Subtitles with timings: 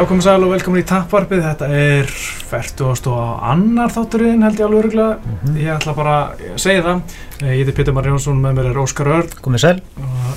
[0.00, 1.40] Já, komið sæl og velkomin í Tappvarpið.
[1.44, 2.12] Þetta er
[2.48, 3.08] 40.
[3.12, 5.18] og annar þátturinn held ég alveg öruglega.
[5.20, 5.56] Mhm.
[5.60, 7.02] Ég ætla bara að segja það.
[7.42, 9.28] Eh, Ég heiti Pétur Mar Jónsson, með mér er Óskar Örn.
[9.42, 9.80] Komið sæl.
[10.00, 10.36] Og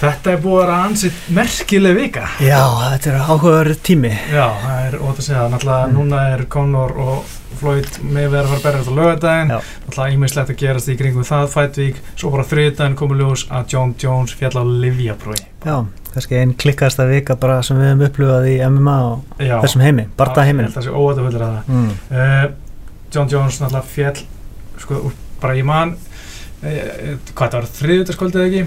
[0.00, 2.24] þetta er búið að vera ansið merkileg vika.
[2.40, 2.62] Já,
[2.96, 4.14] þetta er áhugaður tími.
[4.32, 5.48] Já, það er ótt að segja.
[5.50, 5.94] Náttúrulega Mm.
[5.98, 7.24] núna er Conor og
[7.60, 9.52] Floyd með verið að fara að berja þetta á lögadaginn.
[9.52, 12.00] Náttúrulega ímislegt að gerast í kringum það fætvík.
[12.14, 15.38] Svo bara þriðdaginn komið ljós að John Jones fjall á Livjaprói.
[15.66, 15.76] Já,
[16.14, 19.56] kannski einn klikkasta vika bara sem við hefum upplifað í MMA og Já.
[19.60, 20.72] þessum heimi, barta heiminum.
[20.74, 21.72] Það sé óvægt að fullra það.
[21.76, 21.90] Mm.
[22.16, 22.70] uh,
[23.10, 24.22] John Jones náttúrulega fjall
[24.80, 25.10] sko,
[25.42, 28.62] bara ég man uh, hvað það var, þriðutaskvöldið ekki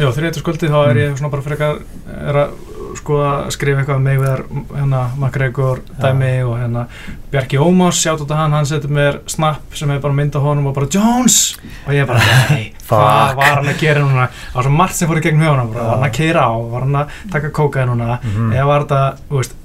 [0.00, 1.82] já, þriðutaskvöldið, þá er ég svona bara frekar
[2.16, 2.54] er að
[2.98, 4.42] sko að skrifa eitthvað með við
[4.76, 6.84] hérna McGregor dæmi og hérna
[7.32, 10.40] Bjarki Ómars sjátt út af hann, hann setur mér snap sem er bara mynd á
[10.44, 11.38] honum og bara Jones!
[11.86, 12.20] Og ég bara,
[12.50, 14.28] nei, hvað var hann að gera núna?
[14.52, 16.86] Það var svo margt sem fór í gegnum hjóna var hann að keira á, var
[16.86, 18.20] hann að taka kókaði núna?
[18.22, 18.52] Mhm.
[18.52, 19.58] eða var þetta, þú veist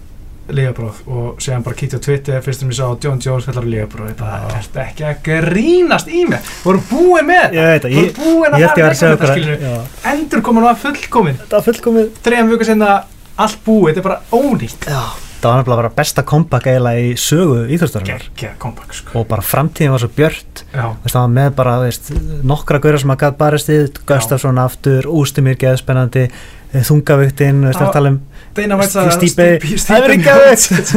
[0.47, 4.13] lífabróð og séðan bara kíkti á Twitter fyrst sem ég sá John Jones fellar lífabróð
[4.15, 4.37] Já.
[4.55, 8.47] ertu ekki að grínast í mig voru búið með Ég það, voru ég, búið ég
[8.47, 9.75] að held ég fara var að segja þetta okkur skilur Já,
[10.13, 11.37] endur komin og að fullkomin.
[11.41, 12.07] Þetta var fullkomið.
[12.29, 12.91] þrejum vöku sinna
[13.37, 14.85] allt búið, þetta er bara ónýtt.
[14.89, 15.01] Já,
[15.37, 19.13] það var nefnilega bara besta comeback eiginlega í sögu íþjóðstöðunar geggja comeback sko.
[19.19, 20.63] Og bara framtíðin var svo björt.
[20.73, 22.11] það var með bara, veist,
[22.43, 23.77] nokkra gauðra sem að gæt barist í,
[24.09, 26.25] Gustafsson aftur, Ústimir geðspennandi,
[26.73, 27.87] þungavíktinn, veist, Já.
[27.87, 28.19] að tala um
[28.57, 30.95] að Stipe- Það er ekki Miocic,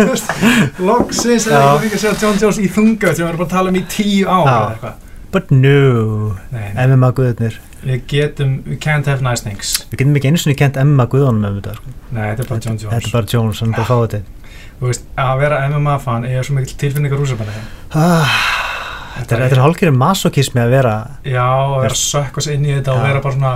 [0.80, 1.61] loksins er Já.
[1.61, 3.77] það ekki að segja John Jones í þunga sem við erum bara að tala um
[3.77, 4.94] í tíu eitthvað.
[5.30, 6.36] But no,
[6.74, 7.58] MMA guðurnir.
[7.84, 11.41] Við getum, we can't have nice things Við getum ekki eins og kent MMA guðunum
[11.45, 11.95] með þetta, sko.
[12.12, 13.98] Nei, þetta er bara John Jones Þetta er bara Jones, hann er bara að fá
[14.05, 14.20] þetta.
[14.81, 17.63] Þú veist, að vera MMA-fan er svo mikil tilfinningar rúsabanni
[17.96, 18.36] Ah,
[19.18, 22.68] þetta er, þetta er hálfgerðin masokismi að vera Já, að vera að sökka sig inn
[22.68, 23.07] í þetta og Já.
[23.11, 23.52] vera bara svona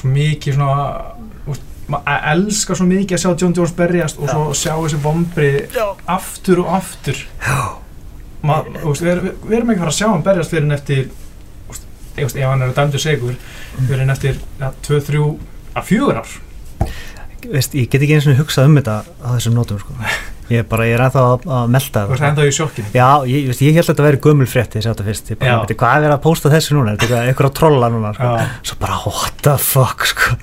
[0.00, 0.76] svo mikið svona
[1.50, 1.64] úst,
[1.98, 4.34] að elska svo mikið að sjá John Jones berjast og Já.
[4.36, 5.50] svo sjá þessi vombri
[6.18, 7.58] aftur og aftur Já.
[8.46, 10.76] Ma, úst, við, við, við erum ekki að fara að sjá hann berjast fyrir en
[10.78, 11.02] eftir
[12.26, 13.36] ef, hann er dæmdur segur
[13.78, 14.40] fyrir en eftir
[14.86, 15.22] 2-3
[15.76, 16.34] að 4 ár.
[17.50, 19.96] Veist, ég get ekki eins og hugsað um þetta á þessum nótum sko.
[20.54, 23.46] ég, bara, ég er ennþá að, að melta Þú það enda í sjokkinu Já, ég,
[23.48, 25.76] veist, ég held að þetta væri gömul frétti ég sá þetta fyrst, ég bara, veit,
[25.80, 26.96] hvað er að pósta þessu núna?
[26.98, 28.34] Eitthvað að trolla núna sko.
[28.68, 30.36] Svo bara, what the fuck sko.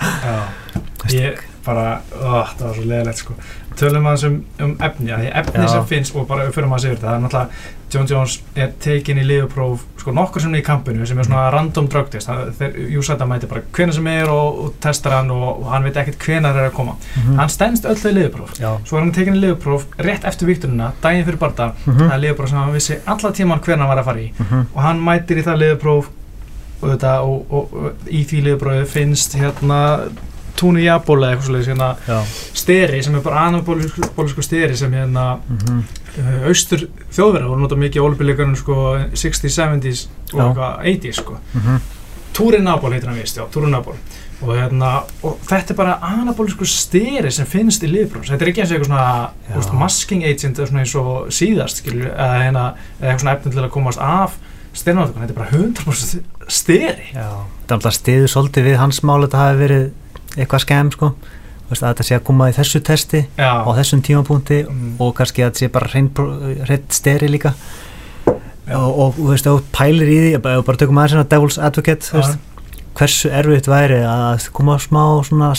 [1.14, 3.38] Ég bara, ó, það var svo leðilegt sko
[3.78, 5.72] Tölum aðeins um, um efni að því efni Já.
[5.74, 8.72] sem finnst og bara fyrir maður að segja þetta það er náttúrulega John Jones er
[8.84, 12.28] tekin í liðupróf sko nokkur sem er í kampinu sem er svona random drug test.
[12.60, 16.00] Þeir Júsæta mæti bara hvena sem er og, og testar hann og, og hann veit
[16.02, 16.98] ekkert hvena það er að koma.
[17.16, 17.40] Mhm.
[17.40, 20.92] hann stendst öll þau liðupróf Já, svo er hann tekin í liðupróf rétt eftir viktununa
[21.04, 24.04] daginn fyrir barða mhm, það er liðupróf sem hann vissi alla tíman hvena hann var
[24.04, 24.30] að fara í.
[24.36, 24.68] Mhm.
[24.74, 26.10] og hann mætir í það liðupróf
[26.82, 29.80] og, þetta, og, og, og í því liðuprófi finnst hérna
[30.60, 32.22] túnu jabóla eitthvað svolítið hérna
[32.58, 35.84] steri sem er bara anabólisku steri sem hérna mhm.
[36.18, 38.80] uh, austur þjóðverða voru notað mikið olimpíuleikunum sko
[39.14, 41.40] 60s, 70s og eitthvað 80s sko.
[41.54, 41.94] Mhm.
[42.38, 43.96] Túrin Nabol heitir hann vist, já, Túrin Nabol
[44.44, 44.92] og, hérna,
[45.26, 48.78] og þetta er bara anabólisku steri sem finnst í liðbrós þetta er ekki eins og
[48.78, 52.66] eitthvað svona úst, masking agent eða svona eins og síðast skilur, eða, hérna,
[53.00, 54.38] eða eitthvað svona efni til að komast af
[54.78, 57.08] sternáttökun, þetta er bara 100% steri.
[57.16, 57.30] Já,
[57.64, 59.88] það er alltaf stiður svolítið við hans mál þetta hafi verið
[60.38, 61.12] eitthvað skemm sko.
[61.68, 65.10] Veist, að þetta sé að koma í þessu testi já, á þessum tímapunkti mm, og
[65.18, 67.52] kannski að þetta sé bara hreint steri líka
[68.68, 68.78] Já.
[68.80, 72.40] og, og veist, pælir í því ef við bara tökum aðeins svona devil's advocate veist,
[72.96, 75.04] hversu erfitt væri að koma smá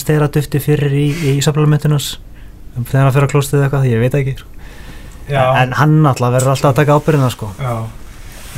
[0.01, 2.15] stera dufti fyrir í, í supplementunars
[2.73, 4.51] þegar hann fyrir að klóstið eitthvað, ég veit ekki sko.
[5.29, 7.53] já, en hann alltaf verður alltaf að taka ábyrðina sko.
[7.61, 7.98] já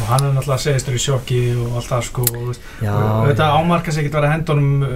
[0.02, 2.26] og hann er náttúrulega að segist þér í sjokki og allt það sko
[2.82, 4.96] já, og þetta ámarka sig ekki að vera hendunum uh,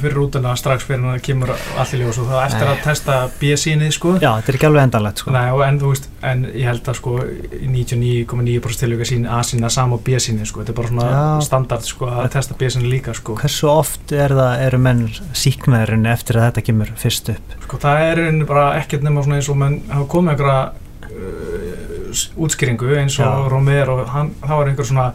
[0.00, 2.20] fyrir rútuna strax fyrir hann kemur allt í ljós.
[2.22, 2.72] Og það eftir Nei.
[2.72, 4.14] að testa B-sínið sko.
[4.22, 5.34] Já, þetta er ekki alveg endanlegt sko.
[5.36, 10.04] Nei, en veist, en ég held að sko í 99,9% tilvíka sín A-sína sama og
[10.06, 11.26] B-síni sko, þetta er bara svona Já.
[11.50, 13.36] standard sko að testa B-síni líka sko.
[13.40, 15.04] Hversu oft er það, eru menn
[15.36, 17.56] síknaðurinn eftir að þetta kemur fyrst upp?
[17.66, 20.42] Sko það er bara ekkert nema svona eins og menn hafa komið
[22.36, 23.48] útskýringu eins og.
[23.52, 25.10] Romero, hann, það var einhver svona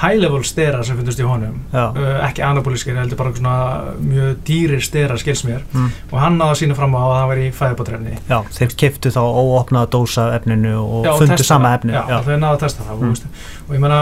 [0.00, 3.54] high level stera sem fundust í honum uh, ekki anabóliskir, heldur bara svona
[4.00, 5.88] mjög dýrir stera skils mér mm.
[6.12, 9.12] og hann náði að sína fram á að það var í fæðabátrefni já þeir keftu
[9.16, 12.16] þá óopnaða dósa efninu og Já, fundu testa sama efni já, já.
[12.28, 13.14] þau náðu að testa það Mm.
[13.68, 14.00] og ég meina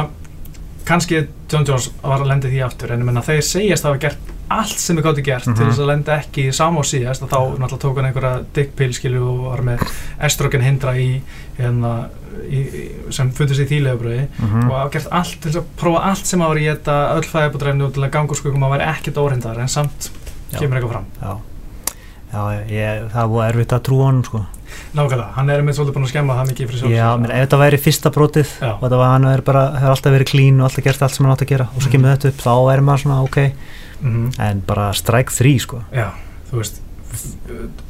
[0.89, 3.95] kannski John Jones var að lenda í því aftur en ég meina þeir segjast að
[3.95, 5.55] hafa gert allt sem þau gáttu gert Mhm.
[5.57, 8.45] til þess að lenda ekki í sama og síðast og þá náttúrulega tók hann einhverja
[8.55, 9.83] dickpill skilu og var með
[10.21, 11.21] estrogen hindra í,
[11.59, 12.09] hérna,
[12.49, 12.63] í,
[13.11, 14.71] sem fundist í þýlegabröði Mhm.
[14.71, 17.29] og hafa gert allt til þess að prófa allt sem að var í þetta öll
[17.33, 20.11] fæðabúdræfni og til að ganga úr skugum að vera ekkert óhrindar en samt
[20.53, 20.59] Já.
[20.61, 21.37] kemur eitthvað fram Já.
[22.33, 24.47] já, ég, það búið erfitt að trúa honum sko
[24.95, 27.49] nákvæmlega, hann er með svolítið búin að skemma það mikið fyrir Já, sjálfsög menn, ef
[27.49, 28.71] þetta væri fyrsta brotið Já.
[28.75, 31.25] og þetta var hann er bara, hefur alltaf verið klín og alltaf gert allt sem
[31.27, 31.93] hann átt að gera og svo Mhm.
[31.93, 33.53] kemur þetta upp, þá er maður svona ok
[34.01, 34.31] Mhm.
[34.39, 36.11] en bara strike 3 sko Já,
[36.51, 36.81] þú veist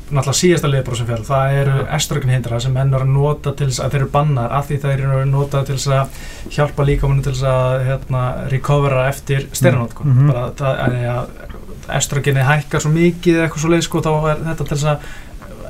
[0.08, 1.86] náttúrulega síðasta liðbróð sem fjall það eru Já.
[1.96, 5.24] eströgn hindra sem að nota til þess að þeir eru bannar af því þeir eru
[5.26, 6.08] nota til að
[6.54, 10.26] hjálpa líkamunum til að hérna, recovera eftir styrranótkun Mhm.
[10.32, 14.36] bara það að, að eströginni hækkar svo mikið eða eitthvað svo leið sko þá er
[14.48, 14.98] þetta til að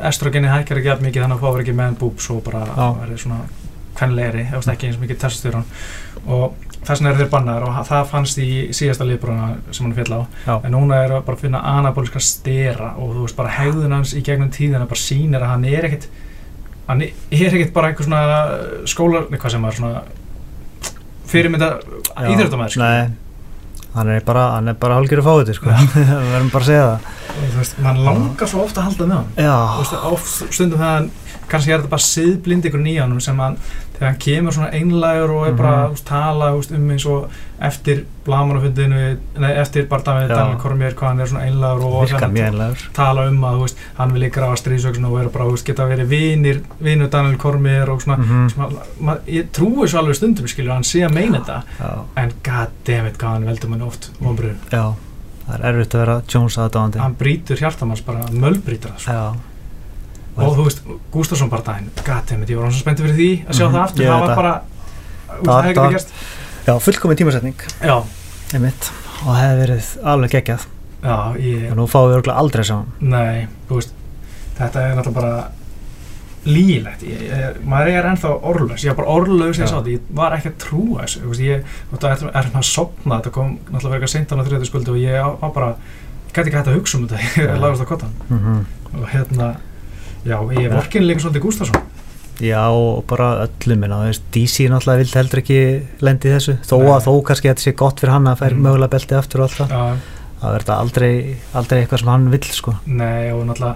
[0.09, 2.65] eströginni hækkar ekki af mikið þannig að fáur ekki menn búbs og bara
[3.01, 3.41] verður svona
[3.99, 5.65] kvenleiri eða ekki eins mikið testosterón
[6.27, 6.55] og
[6.89, 10.21] þess vegna eru þeir bannar og það fannst í síðasta liðbróðuna sem hann fjall á.
[10.47, 14.15] Já, en núna er að bara finna anabóliska stera og þú veist bara hegðun hans
[14.17, 16.09] í gegnum tíðina bara sýnir að hann er ekkit
[16.89, 17.13] hann er
[17.53, 18.23] ekkit bara einhver svona
[18.89, 20.03] skóla, nei hvað sem er svona
[21.29, 22.85] fyrirmynda já, íþjóttamæður sko.
[22.85, 26.87] Nei, hann er bara, hann er bara hálfgerðu fáið sko, við verðum bara að segja
[26.89, 27.09] það.
[27.39, 30.81] Þú veist, mann langar svo ofta að halda með hann þú Já, veist, oft stundum
[30.83, 31.11] það
[31.49, 33.57] kannski er þetta bara siðblind ykkur nýjanum sem hann,
[33.95, 36.05] þegar hann kemur svona einlægur og er bara mm -hmm.
[36.05, 37.31] tala þú veist, um eins og
[37.61, 40.29] eftir blamanafundinu nei, eftir bara David.
[40.29, 44.23] Daniel Kormér hvað hann er svona einlægur og einlegur tala um að veist, hann vil
[44.23, 48.49] líka grafa stríðsöksun og vera bara, geta verið vinir vinur Daniel Kormér og svona Mhm.
[48.51, 51.63] sem að- ma- ég trúi svo alveg stundum skilur, hann sé að meina þetta
[52.17, 54.95] en goddammit hvað hann veldur mann oft vonbröðum, já,
[55.49, 59.13] það er erfitt að vera Jones aðdáðandi hann brýtur hjartamanns bara mölbrýtur það, sko.
[59.13, 59.35] Já,
[60.39, 60.81] og þú veist,
[61.13, 63.83] Gustafsson bara daginn goddammit, ég var hann svo spenntið fyrir því að sjá Mhm, það
[63.85, 64.37] aftur, það var það.
[64.37, 66.13] bara þú veist, Það- það hefði það- ekki gerst.
[66.69, 67.55] Já fullkomin tímasetning.
[67.83, 67.97] Já,
[68.55, 68.91] einmitt,
[69.25, 70.67] og það hefði verið alveg geggjað.
[71.03, 72.93] Já, ég og nú fáum við örgulega aldrei sá hann.
[73.01, 73.93] Nei, þú veist,
[74.59, 75.51] þetta er náttúrulega bara
[76.49, 80.33] ég, maður er ennþá orðlaus, ég var bara orðlaus þegar ég sá þetta, ég var
[80.37, 83.59] ekki að trúa þessu, þú veist, ég, þetta er, er maður að sopna, þetta kom
[83.73, 85.71] náttúrulega verið seint á þriðið skuldi og ég var bara,
[86.29, 87.59] ég gæti ekki hægt að hugsa um þetta, ég Já.
[87.61, 88.67] lagast á kottan mm
[88.99, 89.49] og hérna,
[90.29, 90.75] já, ég Já.
[90.77, 91.83] vorkin líka svolítið Gustafsson,
[92.39, 95.57] Já, og bara öllum minna, þú veist, DC náttúrulega vildi heldur ekki
[96.07, 96.91] lendi í þessu, þó Nei.
[96.95, 98.63] að þó kannski þetta sé gott fyrir hann að færi Mm.
[98.69, 99.97] mögulega beltið aftur og allt það, já,
[100.41, 102.75] það verður þetta aldrei, aldrei eitthvað sem hann vill, sko.
[102.87, 103.75] nei, og náttúrulega,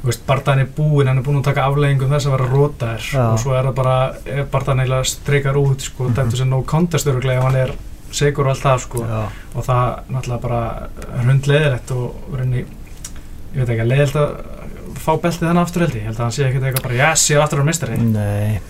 [0.00, 3.04] þú veist, barðan er búinn, hann er búinn að taka afleggingum þess að vera rótaðir
[3.12, 3.24] Já.
[3.32, 6.14] og svo er það bara, ef barðan eiginlega streikar út, sko, Mhm.
[6.14, 7.70] dæmtur sem no contest öruglega ef hann er
[8.10, 10.88] segur og allt það, sko, Já, og það náttúrulega bara
[11.26, 12.64] hundleðilegt og reyni,
[13.54, 14.30] ég veit ekki leiðilegt að
[15.02, 17.36] fá beltið þannig aftur held ég, held að hann sé ekkert eitthvað bara yes, ég
[17.38, 18.60] er aftur á mistari nei,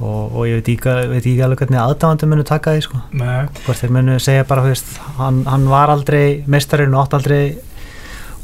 [0.00, 3.00] og, og ég veit ekki, veit ekki alveg hvernig aðdáðandi munu taka því, sko.
[3.66, 7.40] Hvort þeir munu segja bara, veist, hann, hann var aldrei meistarinn og átt aldrei,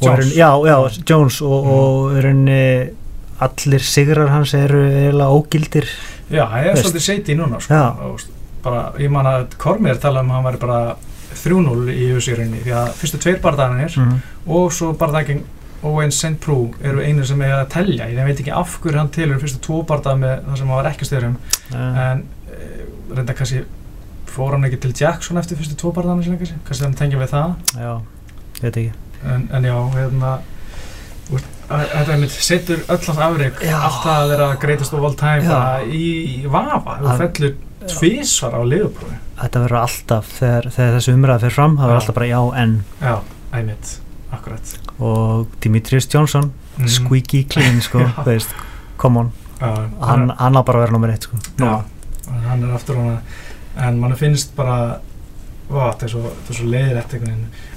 [0.01, 0.33] Jones.
[0.35, 0.77] já, já,
[1.09, 1.69] Jones, og, Mm.
[1.69, 2.89] og rauninni,
[3.39, 5.87] allir sigrar hans eru eiginlega ógildir.
[6.31, 7.73] já, það er svolítið seiti núna sko,
[8.09, 8.21] og
[8.63, 10.95] bara, ég man að Kormir tala um að hann væri bara
[11.33, 14.21] 3-0 í USA-rinni, því að fyrstu tveir barðanir Mm.
[14.47, 15.43] og svo barðaginn
[15.83, 16.35] og einn St.
[16.43, 18.07] Prue eru einu sem er að telja.
[18.11, 20.91] Ég veit ekki af hverju hann tilur fyrstu tvo barða með það sem hann var
[20.93, 21.39] ekki styrum
[21.73, 22.19] Uh, en
[22.53, 22.65] e,
[23.15, 23.63] reynda kannski
[24.29, 26.37] fór hann ekki til Jackson eftir fyrstu sinna
[26.67, 27.55] kannski, hann tengja við það.
[27.79, 27.93] Já,
[28.59, 28.91] veit ekki.
[29.23, 30.33] en, en já, hérna
[31.31, 33.75] þetta er mitt, setur öll hans afreg Já.
[33.79, 36.07] allt það að vera greatest of all time bara í,
[36.43, 37.53] í vafa, þú fellur
[37.93, 42.15] tvísvar á liðuprófi Þetta verður alltaf, þegar, þegar þessu umræða fyrir fram, það verður alltaf
[42.15, 42.73] bara já en.
[43.01, 43.13] Já,
[43.57, 43.93] einmitt,
[44.33, 44.73] akkurat.
[44.99, 46.87] Og Dimitrius Johnson, Mhm.
[46.89, 48.49] squeaky clean sko, veist,
[48.97, 49.31] come on.
[49.61, 51.37] Já, hann, hann á bara að vera nummer eitt sko.
[51.59, 51.83] Já,
[52.49, 53.21] hann er aftur hana
[53.77, 54.99] en mann finnst bara
[55.73, 57.13] Vá, þetta er svo, svo leiðilegt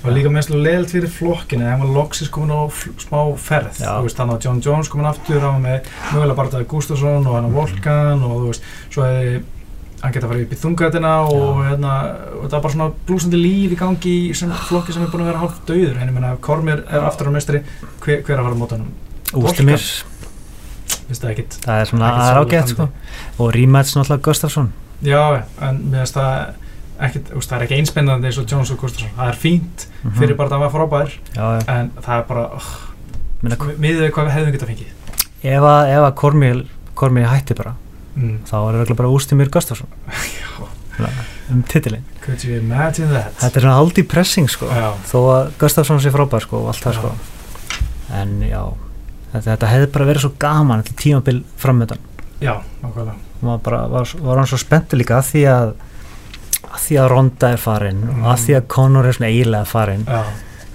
[0.05, 2.67] og líka mest leiðilegt fyrir flokkinu hann var loksins komin á
[2.99, 3.79] smá ferð.
[4.03, 7.35] Veist, hann var John Jones komin aftur hann var með mögulega bara þetta Gustafsson og
[7.39, 9.43] hann var Volkan og þú veist, svo hefði
[10.07, 11.93] hann geta farið upp í þungaðina og hérna,
[12.37, 15.25] og þetta var bara svona blúsandi líf í gangi í sem flokki sem er búin
[15.27, 17.61] að vera hálf döður henni menna, Kormir er aftur á mestri
[18.05, 18.91] hver, hver að fara á móta hann,
[19.37, 19.83] Ústumir,
[21.11, 21.33] það
[21.67, 22.87] það er svona, Ekkert það er svolítið ágætt sko.
[23.43, 24.73] Og rematch náttúrulega Gustafsson.
[25.07, 25.23] Já,
[25.67, 26.37] en finnst það
[27.07, 30.15] ekkit, veist, það er ekki einspennandi eins og Jones og Gustafsson, það er fínt Mhm.
[30.21, 32.69] fyrir bara að það var frábær já, en það er bara, oh,
[33.43, 34.93] miðið við hvað við hefðum getað fengið.
[35.43, 36.67] Ef að, að Kormil
[37.29, 37.75] hætti bara,
[38.17, 38.39] mm.
[38.49, 39.93] þá er það bara Ústumir Gustafsson.
[41.47, 43.35] Um titilin, could you imagine that?
[43.39, 44.67] Þetta er svona aldi pressing sko.
[45.07, 47.11] Þó að Gustafsson sé frábær sko og allt það sko.
[48.17, 48.63] En já,
[49.35, 52.01] þetta, þetta hefði bara verið svo gaman þetta tímabil framöndan
[53.45, 55.71] og bara var, var hann svo spenntur líka að því að
[56.67, 58.43] að því að Ronda er farin og að Mm.
[58.47, 60.23] því að Conor er svona eiginlega farin já,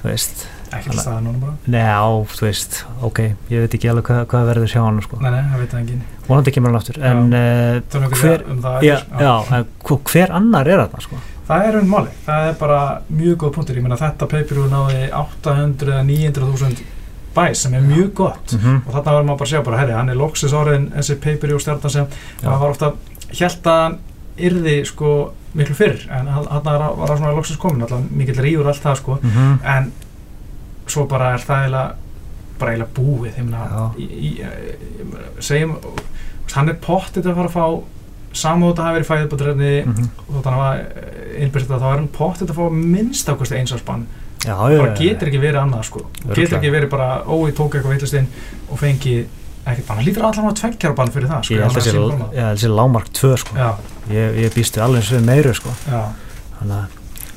[0.02, 0.46] þú veist,
[0.78, 3.20] ekki til staða núna bara neá, þú veist ok,
[3.52, 5.18] ég veit ekki alveg hvað, hvað verður sjá hann sko.
[5.22, 8.82] nei, nei, það veit það enginn vonandi kemur hann aftur en við hver, um það
[8.88, 11.20] já, já, en hver- hver annar er þetta sko?
[11.52, 12.80] það er um máli, það er bara
[13.12, 16.84] mjög góð punktur, ég meina þetta pay-per-view náði 800 eða 900 þúsund
[17.36, 18.82] bæs sem er mjög gott Mhm.
[18.88, 21.54] og þarna var maður bara að sjá bara, herri, hann er loksis orðin þessi Peiper
[21.56, 22.06] og stjarnan sem
[22.42, 22.48] Já.
[22.50, 22.94] það var ofta
[23.40, 24.00] held að hann
[24.38, 28.84] yrði sko miklu fyrr en hann var, var svona loksis komin alltaf mikill ríður allt
[28.84, 29.60] það sko Mhm.
[29.64, 29.92] en
[30.92, 31.66] svo bara er það
[32.62, 33.34] eiginlega búið
[35.42, 35.76] segjum
[36.56, 37.66] hann er pottið að fara að fá
[38.42, 40.10] samóta að hafa verið fæðuböldræðni Mhm.
[40.28, 40.78] og þótt hann var
[41.42, 44.06] innbyrst að þá er hann pottið að fá minnst ákvæmst einsarspann
[44.46, 46.36] bara getur ekki verið annað sko Örugglega.
[46.36, 48.28] getur ekki verið bara, ó ég tók eitthvað veitlust inn
[48.72, 49.26] og fengi
[49.68, 52.58] ekkert bann, hann lítur allan á tveggjara bann fyrir það sko, Ég held að hann
[52.58, 53.56] sé, lágmark 2 sko.
[53.56, 53.76] já,
[54.10, 55.70] Ég, ég býstu alveg eins við meiru sko.
[56.58, 56.88] Þannig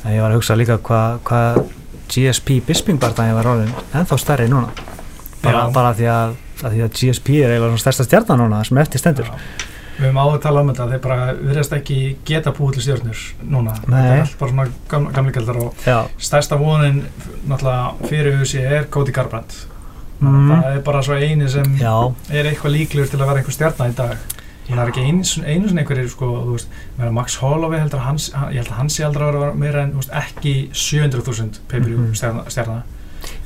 [0.04, 1.64] að ég var að hugsa líka hvað hva
[2.10, 4.70] GSP Bispingbardagin var orðin ennþá stærri núna.
[5.44, 8.78] Bara, bara því, að, að því að GSP er eiginlega svona stærsta stjarnan núna sem
[8.80, 9.28] eftir stendur.
[9.28, 9.70] Já.
[9.94, 13.20] við höfum áður að tala um þetta þeir bara virðast ekki geta búið til stjórnur
[13.46, 13.92] núna, Nei.
[13.92, 17.04] þetta er allt bara svona gamla, gamli gældar og Já, stærsta vonin
[17.46, 19.54] náttúrulega fyrir USA er Cody Garbrandt.
[20.18, 20.48] Mm.
[20.50, 21.92] það er bara svo eini sem já,
[22.32, 24.16] er eitthvað líklegur til að vera einhver stjarnar í dag
[24.68, 26.68] það er ekki einu, sinni einhverjir sko, þú veist,
[27.12, 29.92] Max Holloway heldur að hans, ég held að hans sé aldrei að vera meira en
[29.98, 32.14] veist, ekki 700.000 pay-per-view Mhm.
[32.14, 32.82] stjarna, stjarna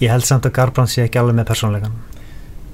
[0.01, 1.93] ég held samt að Garbrand sé ekki alveg með persónleikan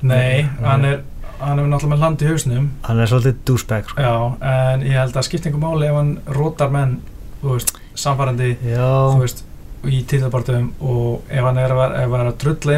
[0.02, 0.48] nei, Nei.
[0.62, 1.00] hann er
[1.40, 4.00] hann er náttúrulega með land í hausnum hann er svolítið douchebag sko.
[4.02, 4.36] já,
[4.74, 7.00] en ég held að skipta einhver máli ef hann rótar menn
[7.42, 9.42] þú veist, samfærandi þú veist,
[9.84, 12.30] í tíðabartum og ef hann er að, vera- ef hann er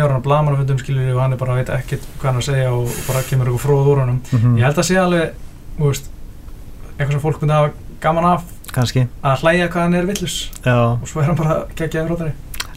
[0.09, 2.89] hann að blamanafundum skilur og hann er bara veit ekkert hvað hann að segja og
[3.07, 5.35] bara kemur eitthvað fróð úr honum mhm, ég held að sé alveg
[5.79, 6.11] veist,
[6.99, 8.43] eitthvað sem fólk myndi hafa gaman af.
[8.73, 9.07] Kannski.
[9.25, 10.51] Að hlæja hvað hann er villus.
[10.65, 12.33] Já, og svo er hann bara geggjaður rótari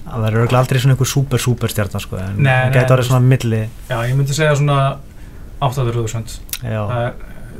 [0.09, 3.25] það verður aldrei svona einhver super super stjarnan sko, en nei, gæti þú orðið svona
[3.29, 4.77] milli já, ég myndi segja svona
[5.61, 7.13] 800.000 Já, það er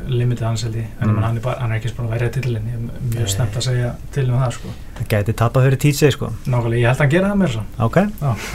[0.10, 0.86] limitið hans held ég.
[1.01, 1.22] En Mm.
[1.24, 3.27] hann, er bara, hann er ekki að verja titilinn ég er mjög Nei.
[3.34, 4.69] snemt að segja til um það sko.
[4.98, 6.29] það gæti tapað fyrir TJ sko.
[6.48, 7.98] Nákvæmlega, ég held að hann gera það mér Ok,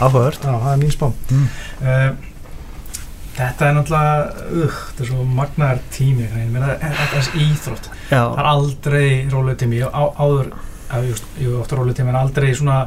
[0.00, 0.41] áhugavert.
[0.43, 1.12] Já, það er mín spám.
[1.31, 1.49] Mm.
[1.83, 2.11] uh,
[3.38, 7.91] þetta er náttúrulega uh, þetta er svo magnaðar tími ég þetta er þessi íþrótt.
[8.11, 10.53] Já, það er aldrei rólu tími á, áður,
[11.09, 12.79] ég, ég ofta rólu tími en aldrei svona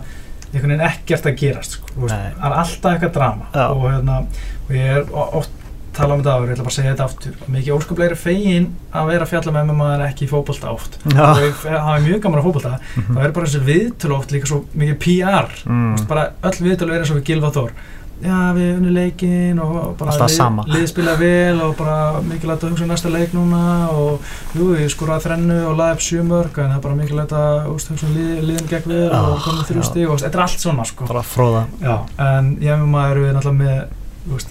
[0.47, 3.47] einhvern veginn ekkert að gerast sko, veist, það er alltaf eitthvað drama.
[3.53, 3.65] Já.
[3.67, 4.19] og, hérna,
[4.67, 5.53] og ég er oft
[5.97, 7.37] tala um þetta áður, ég ætla bara að segja þetta aftur.
[7.49, 10.97] Mikið óskaplegri fegin að vera að fjalla með MMA en ekki í fótbolta oft.
[11.09, 12.73] Og ég fe- hafa mjög gaman að fótbolta.
[13.01, 13.15] Mhm.
[13.17, 15.87] það er bara þessi viðtölu oft líka svo mikið PR Mm.
[15.95, 17.71] Veist, bara öll viðtölu er eins og við Gilva Þór
[18.21, 20.63] já við unni leikin og bara Alltaf sama.
[20.67, 24.21] lið spila vel og bara mikilvægt að hugsa um næsta leik núna og
[24.57, 27.91] jú ég skoraði þrennu og laði upp sjumörk en það er bara mikilvægt að úst,
[27.93, 29.87] hugsa um lið, liðin gegn við Já, og komið þrjú já.
[29.91, 31.95] stig og þetta er allt svona sko bara fróða já,
[32.29, 34.49] en ég með maður við náttúrulega með veist,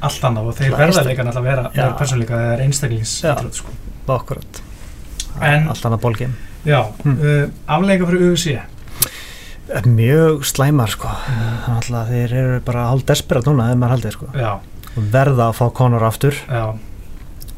[0.00, 3.34] allt annað og þeir verða líka náttúrulega að vera, vera persónleika það er einstaklings Já.
[3.52, 3.76] sko.
[4.08, 4.62] Akkurat
[5.42, 6.32] En- Allt annað bólgim
[6.64, 7.18] já, Hmm.
[7.20, 8.56] uh, afleika fyrir UFC
[9.86, 11.10] Mjög slæmar sko.
[11.10, 14.28] Að þeir eru bara hálf desperat núna ef maður haldið sko.
[14.38, 14.52] Já,
[14.94, 16.38] og verða að fá Conor aftur.
[16.46, 16.66] Já,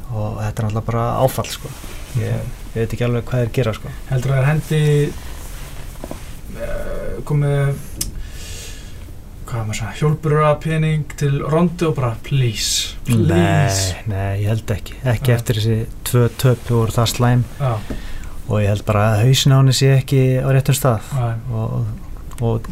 [0.09, 1.73] og þetta er náttúrulega bara áfall sko.
[2.19, 3.93] Ég, ég veit ekki alveg hvað þeir gera sko.
[4.09, 4.83] Heldur að það er hendi
[6.57, 7.85] uh, komið
[9.49, 13.95] hvað maður sagði, hjólburra pening til rondu og bara please, please.
[14.05, 14.99] Nei, nei, ég held ekki.
[15.09, 15.37] Ekki Nei.
[15.39, 17.45] eftir þessi tvö töp voru það slæm.
[17.61, 17.73] Já,
[18.49, 21.09] og ég held bara að hausin á henni sé ekki á réttum stað.
[21.13, 21.89] Já, og,
[22.41, 22.69] og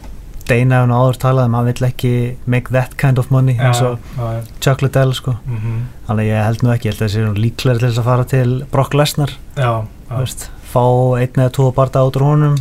[0.47, 2.11] Dana hefur áður talað um að hann vill ekki
[2.47, 5.35] make that kind of money eins já, og já, Chuck Liddell sko.
[5.45, 7.99] Mhm, þannig að ég held nú ekki, ég held að þessi er líklega til þess
[7.99, 9.33] að fara til Brock Lesnar.
[9.59, 10.85] Já, já, veist, fá
[11.18, 12.56] einn eða tvo barda út úr honum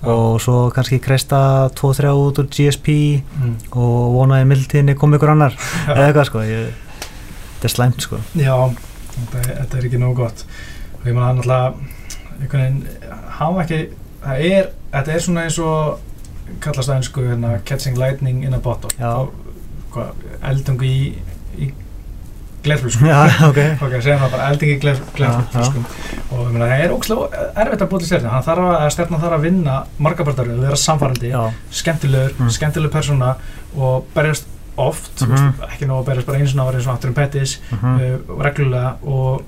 [0.00, 1.40] og svo kannski kreista
[1.76, 5.56] tvo, þrjá út úr GSP mm, og vonaði mildtíðinni kom ykkur annar.
[5.88, 6.70] Eða eitthvað sko ég,
[7.56, 8.20] þetta er slæmt sko.
[8.36, 8.54] Já
[9.16, 10.44] þetta, er- þetta er ekki nógu gott.
[11.00, 11.74] Og ég maður náttúrulega
[12.40, 13.80] einhvern veginn hafa ekki
[14.24, 16.00] það er, þetta er svona eins og
[16.60, 18.90] kallast það einsku hérna, catching lightning in a bottle.
[19.90, 20.10] Hvað,
[20.50, 21.14] eldungu í,
[21.58, 21.70] í
[22.64, 23.06] glerflösku.
[23.08, 23.58] Já, ok.
[23.82, 25.86] Ok, segjum það bara eldingi í glerflöskum
[26.30, 29.22] og ég meina, það er ógslag erfitt að búið til stjarnan hann þarf að, stjarnan
[29.24, 31.30] þarf að vinna margabartaröð, vera samfærandi,
[31.80, 32.50] skemmtilegur Mm.
[32.58, 33.30] skemmtileg persóna
[33.76, 35.48] og berjast oft, mm Mhm.
[35.56, 38.36] veist, ekki nóg að berjast bara eins og náður eins og Antonin Pettis mhm, uh,
[38.44, 39.42] reglulega og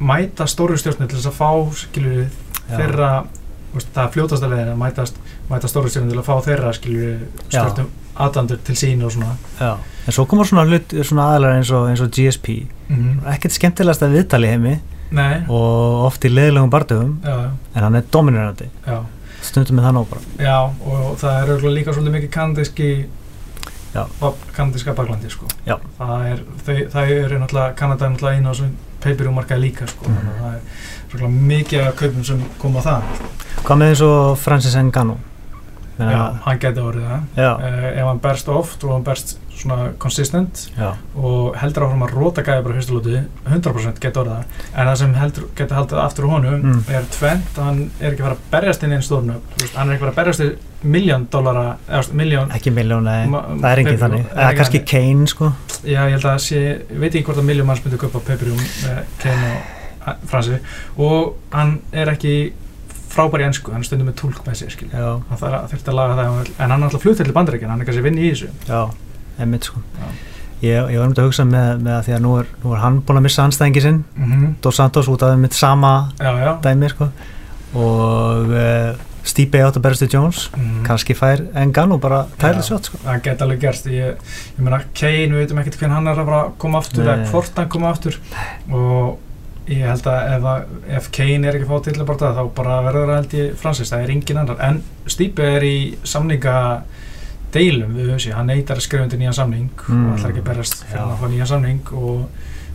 [0.00, 2.26] mæta stóru stjórnir til þess að fá skilur
[2.68, 3.10] þeirra
[3.74, 5.06] veist, það er fljótasta leiðin að mæta,
[5.50, 9.34] mæta stóru stjórnir til að fá þeirra skilur stjórnum aðdandur til sín og svona.
[9.60, 9.76] Já.
[10.06, 14.02] en svo komur svona hlut svona aðlar eins og, eins og GSP mm ekkert skemmtilegast
[14.02, 14.78] að viðtali heimi.
[15.10, 17.36] Nei, og oft í leðilegum bardöfum já,
[17.74, 18.66] en hann er dominerandi.
[18.86, 18.98] Já.
[19.40, 20.22] Stundum með það nóg bara.
[20.42, 23.06] Já, og það er örugglega líka svolítið mikið bak-
[24.56, 25.46] kanadíska baklandi sko.
[25.98, 30.10] Það er, þau, það eru náttúrulega Kanada er náttúrulega einu á þessum peipirumarkaði líka sko.
[30.10, 30.60] Að það er
[31.08, 33.02] örugglega mikið kaupum sem koma á það
[33.64, 35.18] hvað með eins og Francis Ngannou?
[35.98, 37.22] Já, hann geti orðið það.
[37.58, 42.12] Uh, ef hann berst oft og hann berst svona consistent já, og heldur áfram að
[42.14, 43.16] róta gæði bara fyrstu lóti
[43.50, 44.60] 100% geti orðið það.
[44.78, 46.84] En það sem heldur, geti haldið aftur úr honum Mm.
[46.94, 49.96] er tvent, hann er ekki að fara að berjast inn í einn stórnöf, hann er
[49.96, 50.48] ekki að fara að berjast í
[50.82, 51.26] miljón
[52.12, 54.28] miljón ekki miljón, það er engin þannig.
[54.34, 54.82] Eða kannski.
[54.86, 55.50] Kane, sko.
[55.82, 58.56] Já, ég held að sé, ég veit ekki hvort að miljón manns myndi kaupa pay-per-view
[58.58, 59.50] með Kane
[60.06, 60.60] og Fransi.
[61.02, 62.34] Og hann er ekki
[63.08, 66.16] frábær í ennsku, hann stundum með tólk með sér skilja, já, hann þurfti að laga
[66.18, 68.50] það en hann er alltaf fluttill í bandaríkjan, hann er kannski að vinna í þessu.
[68.68, 68.82] Já,
[69.40, 69.82] einmitt, sko.
[69.96, 70.08] Já.
[70.60, 72.82] ég, ég var um að hugsa með, með að því að nú er, nú er
[72.84, 74.00] hann búin að missa anstæðingi sinn.
[74.14, 74.54] Mm -hmm.
[74.62, 76.52] Dos Santos út af mitt sama Já, já.
[76.62, 77.08] dæmi, sko.
[77.74, 78.54] Og
[79.28, 80.82] Stipe átt að berast til Jones mm.
[80.86, 82.66] kannski fær Engano bara tælið Já.
[82.70, 84.20] sjótt, sko það geti alveg gerst ég,
[84.56, 87.08] ég meina Kane, við veitum ekkert hvernig hann er að koma aftur Nei.
[87.14, 88.16] eða hvort hann koma aftur
[88.72, 89.18] og
[89.68, 93.10] ég held að ef, að, ef Kane er ekki fá til bara þá bara verður
[93.12, 94.80] það held ég Francis, það er engin annar en
[95.12, 95.76] Stipe er í
[96.08, 96.54] samninga
[97.52, 100.06] deilum við höfum sé, hann neytar að skrifa undir nýjan samning Mm.
[100.12, 101.04] og ætlar ekki að berast fyrir Já.
[101.04, 102.24] að fá nýjan samning og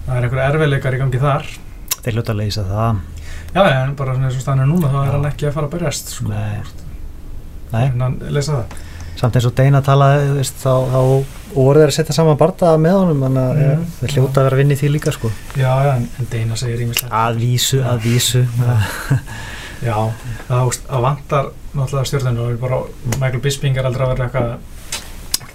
[0.06, 1.50] það er einhver erfiðleikar í gangi þar
[2.04, 3.02] þeir hluta að leysa það
[3.54, 5.76] já, en bara svona eins og stannar núna þá er hann ekki að fara að
[5.78, 6.32] berjast sko.
[6.32, 6.64] Nei.
[7.74, 7.86] Nei.
[7.88, 8.82] en hann lesa það
[9.18, 11.00] samt eins og Deina talaði þá, þá
[11.54, 13.84] voru þeir að setja saman barða með honum þannig að mm.
[14.00, 15.32] þeir hljóta að vera að vinna í því líka sko.
[15.54, 18.46] já, já, en, en Deina segir ímislegt að vísu, að vísu
[19.84, 19.98] Já,
[20.48, 22.78] það vantar náttúrulega stjórnum og bara
[23.18, 24.54] Michael Bisping er aldrei að vera eitthvað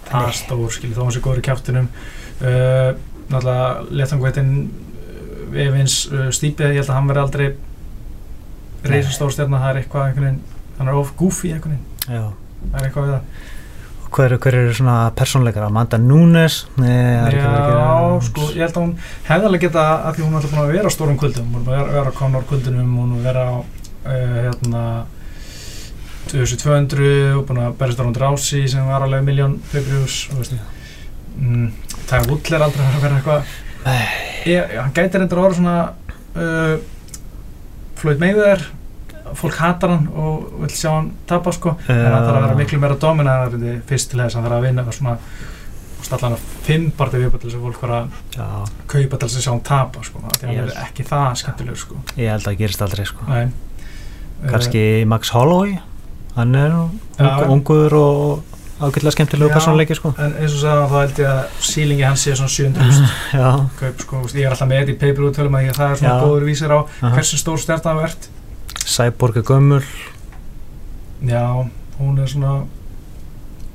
[0.09, 2.91] það stór, skil, þó hann sé góður í kjáttunum uh,
[3.31, 7.49] náttúrulega letangveitin uh, Evins uh, Stípið, ég held að hann veri aldrei
[8.87, 12.25] reysa stór stjórna, það er eitthvað einhvern veginn, hann er of goofy einhvern veginn, Já.
[12.65, 13.55] það er eitthvað við það.
[14.09, 16.63] Hver, hver eru svona persónleikar Amanda Nunes?
[16.81, 17.51] Nei, Já,
[18.25, 18.95] sko, ég held að hún
[19.27, 21.61] hefði alveg geta að því hún er alltaf búin að vera á stórum kvöldum hún
[21.61, 24.85] er búin að vera, á Conor kvöldunum hún er búin að vera á uh, hérna
[26.33, 30.57] 2200 og búin að berast á hún drási sem var alveg miljón veist.
[31.37, 31.69] Mm,
[32.09, 33.57] það er Woodler aldrei að vera eitthvað
[34.49, 35.77] ég, hann gæti reyndur að vera svona
[36.33, 36.75] uh,
[37.99, 38.65] Floyd Mayweather
[39.39, 42.79] fólk hatar hann og vil sjá hann tapa sko en hann þarf að vera miklu
[42.81, 45.17] meira dominærandi fyrst til þess hann þarf að vinna svona
[46.07, 48.47] stallan að fimm barði viðbæð til þess að fólk var að Já,
[48.95, 50.71] kaupa til þess að sjá hann tapa sko, því að Yes.
[50.77, 51.97] er ekki það skemmtilegur sko.
[52.17, 53.27] ég held að það gerist aldrei sko.
[53.29, 53.49] Nei.
[54.49, 55.79] kannski Max Holloway
[56.37, 56.85] hann er nú
[57.19, 59.55] ung, ungur og ágætlega skemmtilegu Já.
[59.57, 60.13] persónleiki sko.
[60.19, 63.01] En eins og sagði þá held ég að sílingi hans sé svona 700
[63.41, 63.49] já,
[63.81, 66.19] kaup sko, ég er alltaf með þetta í pay-per-view tölum að ég, það er svona
[66.23, 67.11] góður vísir á aha.
[67.17, 68.29] hversu stór stjarta það verðt
[68.89, 69.83] Cyborg er gömul
[71.29, 71.43] já,
[71.99, 72.53] hún er svona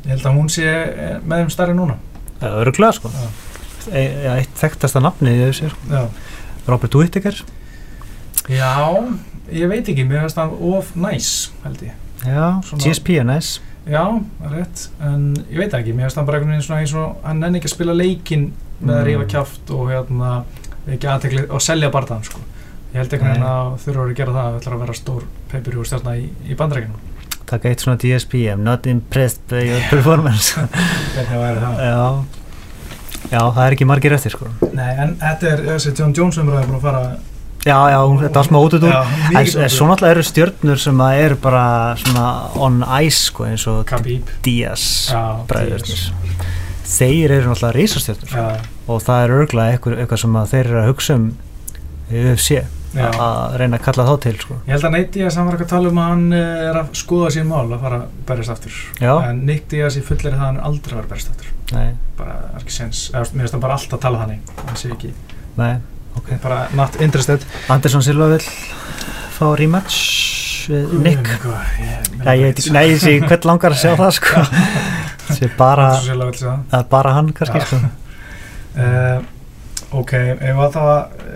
[0.05, 0.69] ég held að hún sé
[1.23, 1.99] með þeim starri núna
[2.43, 3.11] öruglega sko.
[3.11, 3.27] Já.
[3.91, 6.05] e, ja, eitt þekktasta nafni í þessu sko.
[6.67, 7.43] Robert Whittaker
[8.51, 8.71] já
[9.51, 11.29] ég veit ekki, mér finnst það of næs
[11.63, 14.03] held ég já, Svona- GSP er næs Já,
[14.39, 16.93] það rétt, en ég veit það ekki, mér finnst hann bara einhvern veginn svona eins
[16.95, 18.45] og hann nenni ekki að spila leikinn
[18.79, 19.07] með að Mm.
[19.09, 20.29] rífa kjáft og hérna
[20.87, 22.39] ekki aðtekli og selja barðan sko.
[22.93, 25.83] Ég held einhvern veginn að þurfa að gera það að ætla að vera stór pay-per-view
[25.89, 26.99] stjarnar í, í bandarækjunum.
[27.45, 30.53] taka eitt svona DSP I'm not impressed by your performance
[31.15, 31.75] Hvernig væri það?
[31.83, 32.23] já
[33.33, 36.67] já, það er ekki margir eftir sko Nei, en þetta er þessi John Jones umræði
[36.69, 37.03] búin að fara
[37.63, 38.97] já, já, þetta var smá út út úr
[39.39, 41.65] en svo náttúrulega eru stjörnur sem að eru bara
[42.01, 42.27] svona
[42.59, 43.89] on ice sko eins og
[44.45, 44.85] Díaz
[45.49, 46.05] bræðurnir
[46.93, 48.45] þeir eru náttúrulega risastjörnur sko.
[48.45, 51.27] Já, og það er örgulega eitthvað, sem að þeir eru að hugsa um
[52.13, 54.57] UFC að reyna að kalla þá til sko.
[54.67, 56.77] Ég held að Nate Diaz, hann var ekki að tala um að hann eh, er
[56.83, 58.75] að skoða sín mál að fara að berjast aftur.
[59.01, 59.13] Já.
[59.29, 61.49] En Nick Diaz í fullir það hann er aldrei að vera berjast aftur.
[61.73, 61.87] nei,
[62.19, 63.01] Bara, það er ekki sens.
[63.15, 64.53] Mér finnst hann bara alltaf að tala þannig.
[64.67, 65.13] Hann sé ekki,
[65.57, 65.71] nei,
[66.19, 67.43] ok bara not interested.
[67.73, 68.43] Andersson Silva vil
[69.33, 69.99] fá rematch
[70.71, 71.27] við Nick
[72.23, 74.43] Já, ég veit ekki, hvern langar að sjá það sko
[75.37, 77.91] sé bara, Svo sérlega vil segja að bara hann kannski sko það.
[78.73, 79.19] Uh,
[79.99, 80.87] ok, ef að það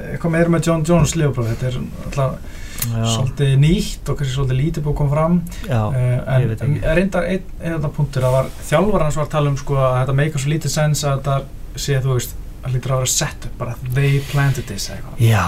[0.10, 1.52] eitthvað meira með John Jones lífbróð.
[1.52, 1.76] Þetta er
[2.08, 2.56] alltaf
[2.88, 5.36] Já, svolítið nýtt og kannski svolítið lítið búið að koma fram.
[5.68, 9.52] já, Uh, en reyndar einn ein þetta punktur það var þjálfar hans var að tala
[9.54, 11.38] um sko að þetta meika svo lítið sens að þetta
[11.86, 12.34] sé þú veist
[12.68, 15.22] að lítur að vera set up bara they planted this eitthvað.
[15.24, 15.46] Já.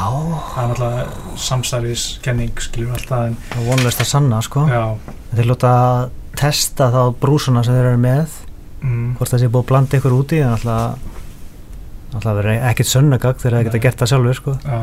[0.54, 4.66] Það er náttúrulega samstæðiskenning skilur allt það en það er vonlust að sanna sko.
[4.72, 4.84] Já.
[5.36, 6.04] Þeir lóta að
[6.40, 8.36] testa þá brúsuna sem þeir eru með
[8.82, 11.08] mm, hvort það sé búið að blanda ykkur úti en alltaf
[12.16, 14.54] alltaf verið ekkert sönnagag þegar það geta gert það sjálfur sko.
[14.64, 14.80] Já,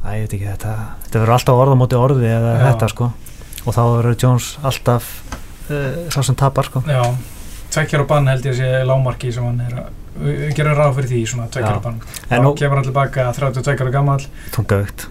[0.00, 0.70] Æ, ég veit ekki þetta
[1.04, 2.62] þetta verður alltaf orð á móti orði eða Já.
[2.70, 3.10] þetta sko.
[3.60, 5.10] Og þá verður Jones alltaf
[5.68, 6.82] uh, sá sem tapar sko.
[6.88, 7.02] Já
[7.74, 10.96] tvekkjar og bann held ég að sé lámarki sem hann er að við gerum ráð
[10.98, 12.00] fyrir því svona tvekkjar og bann.
[12.26, 14.18] Þá kemur hann tilbaka 32 ára gammal
[14.54, 15.06] tungavíkt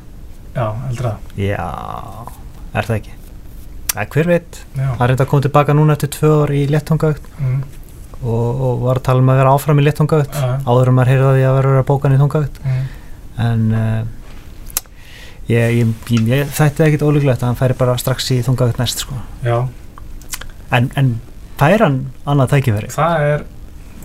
[0.55, 1.31] já, heldur það.
[1.39, 1.65] Já,
[2.73, 3.15] er það ekki?
[3.89, 7.25] Ja, hver veit, já, hann reynda að koma tilbaka núna eftir tvö ár í léttungaugt
[7.39, 7.57] mm,
[8.21, 11.11] og, og var að tala um að vera áfram í léttungaugt já, áður um að
[11.13, 12.83] heyrða því að vera bókan í þungaugt mm,
[13.47, 14.03] en uh,
[15.49, 19.01] ég, ég, ég, ég þætti ekkit ólíklegt að hann færi bara strax í þungaugt næst
[19.07, 19.17] sko.
[19.45, 19.57] já,
[20.75, 21.15] en, en
[21.59, 22.91] fær hann annað tækifæri?
[22.95, 23.45] Það er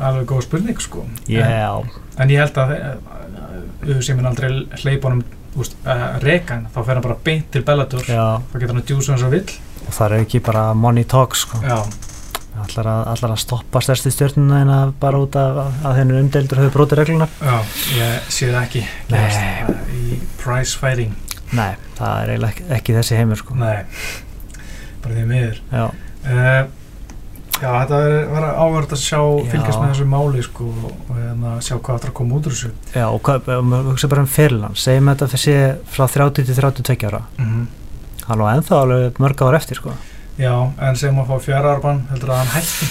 [0.05, 1.05] alveg góð spurning sko.
[1.31, 1.91] Já, en,
[2.23, 2.75] en ég held að
[3.85, 4.49] við sem er aldrei
[4.83, 5.23] hleypunum
[5.61, 8.89] úst, uh, rekan, þá fer hann bara beint til Bellator, já, þá getur hann að
[8.91, 9.55] djúsa eins og vill.
[9.85, 11.61] Og það er ekki bara money talks sko.
[11.63, 11.77] já,
[12.65, 16.63] allar, að, allar að stoppa stærsti stjórnuna en að bara út af að hennu umdeildur
[16.63, 17.57] höfðu brotið reglunar já,
[18.01, 18.85] ég sé það ekki.
[19.11, 21.15] Gerast, uh, í price fighting.
[21.55, 23.59] Nei, það er eiginlega ekki, ekki þessi heimur sko.
[23.61, 23.85] nei,
[25.05, 25.61] bara því miður.
[25.71, 26.65] Já, uh,
[27.61, 28.01] já, þetta
[28.33, 29.51] var- áverð að sjá Já.
[29.53, 32.57] fylgjast með þessu máli sko, og hérna, sjá hvað það er að koma út úr
[32.57, 32.71] þessu.
[32.95, 35.57] Já, og hvað, ef maður hugsa bara um fyrirland segjum þetta fyrir sé
[35.95, 37.23] frá 30 til 32 ára.
[37.39, 37.67] Mm
[38.25, 39.93] hann var ennþá alveg mörg ár eftir sko.
[40.39, 42.87] já, en sem að fá fjara arban heldur að hann hætti.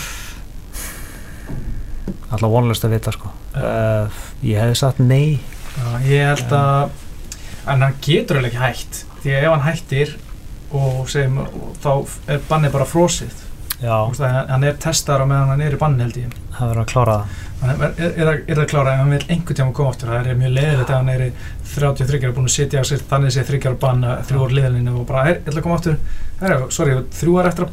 [2.33, 3.31] Alltaf vonlust að vita sko.
[3.57, 4.09] uh,
[4.45, 5.39] ég hefði sagt nei.
[5.73, 6.89] Já, ég held að
[7.73, 10.13] en hann getur alveg ekki hætt því að ef hann hættir
[10.73, 11.39] og segjum,
[11.81, 11.91] þá
[12.33, 13.42] er bannið bara frosið
[13.83, 16.35] Þú að hann er testar á meðan hann er í banni held ég.
[16.53, 17.41] Það verður að klára það.
[17.63, 20.11] Hann er, er, er, er það klára ef hann vil einhvern tíma koma aftur.
[20.13, 21.29] Það er mjög leiðilegt ef hann er í
[21.73, 25.05] 33 ára búin að sitja á sér þannig sé þryggjar bann þrjú ár liðalinu og
[25.09, 25.97] bara, er, ætla að koma aftur.
[26.43, 27.71] Er, sorry, þrjú ár eftir að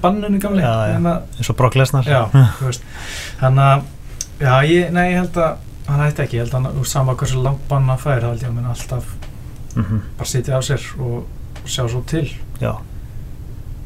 [0.64, 0.92] Já, já.
[0.94, 2.06] Hérna, eins og Brock Lesnar.
[2.08, 2.20] Já,
[2.60, 2.86] þú veist.
[3.40, 3.82] Þannig að,
[4.46, 7.16] já, ég, nei, ég held að hann hætti ekki, ég held að hann, úr sama
[7.18, 9.16] hversu langt bann hann fær, þá held ég að hann alltaf
[9.70, 10.00] Mhm.
[10.18, 11.28] bara sitja á sér og
[11.70, 12.24] sjá svo til.
[12.58, 12.72] Já.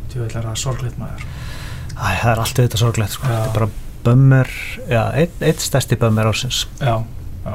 [0.09, 1.44] Djúvill
[1.95, 3.27] Æ, það er alltaf þetta sorglegt sko.
[3.29, 3.69] Þetta er bara
[4.05, 4.51] bömmur
[5.17, 6.97] eitt, eitt stærsti bömmur ásins Já,
[7.45, 7.55] já.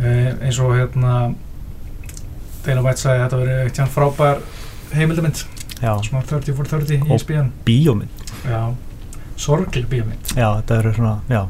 [0.00, 0.12] E,
[0.46, 1.14] eins og hérna
[2.64, 4.42] Dana White sagði að þetta veri eitt hann frábær
[4.94, 5.40] heimildamind
[5.80, 8.24] svona 30 for 30 í Og- spíðan bíómynd.
[9.40, 10.34] Sorgleg bíómynd.
[10.36, 11.46] Já, þetta eru svona, já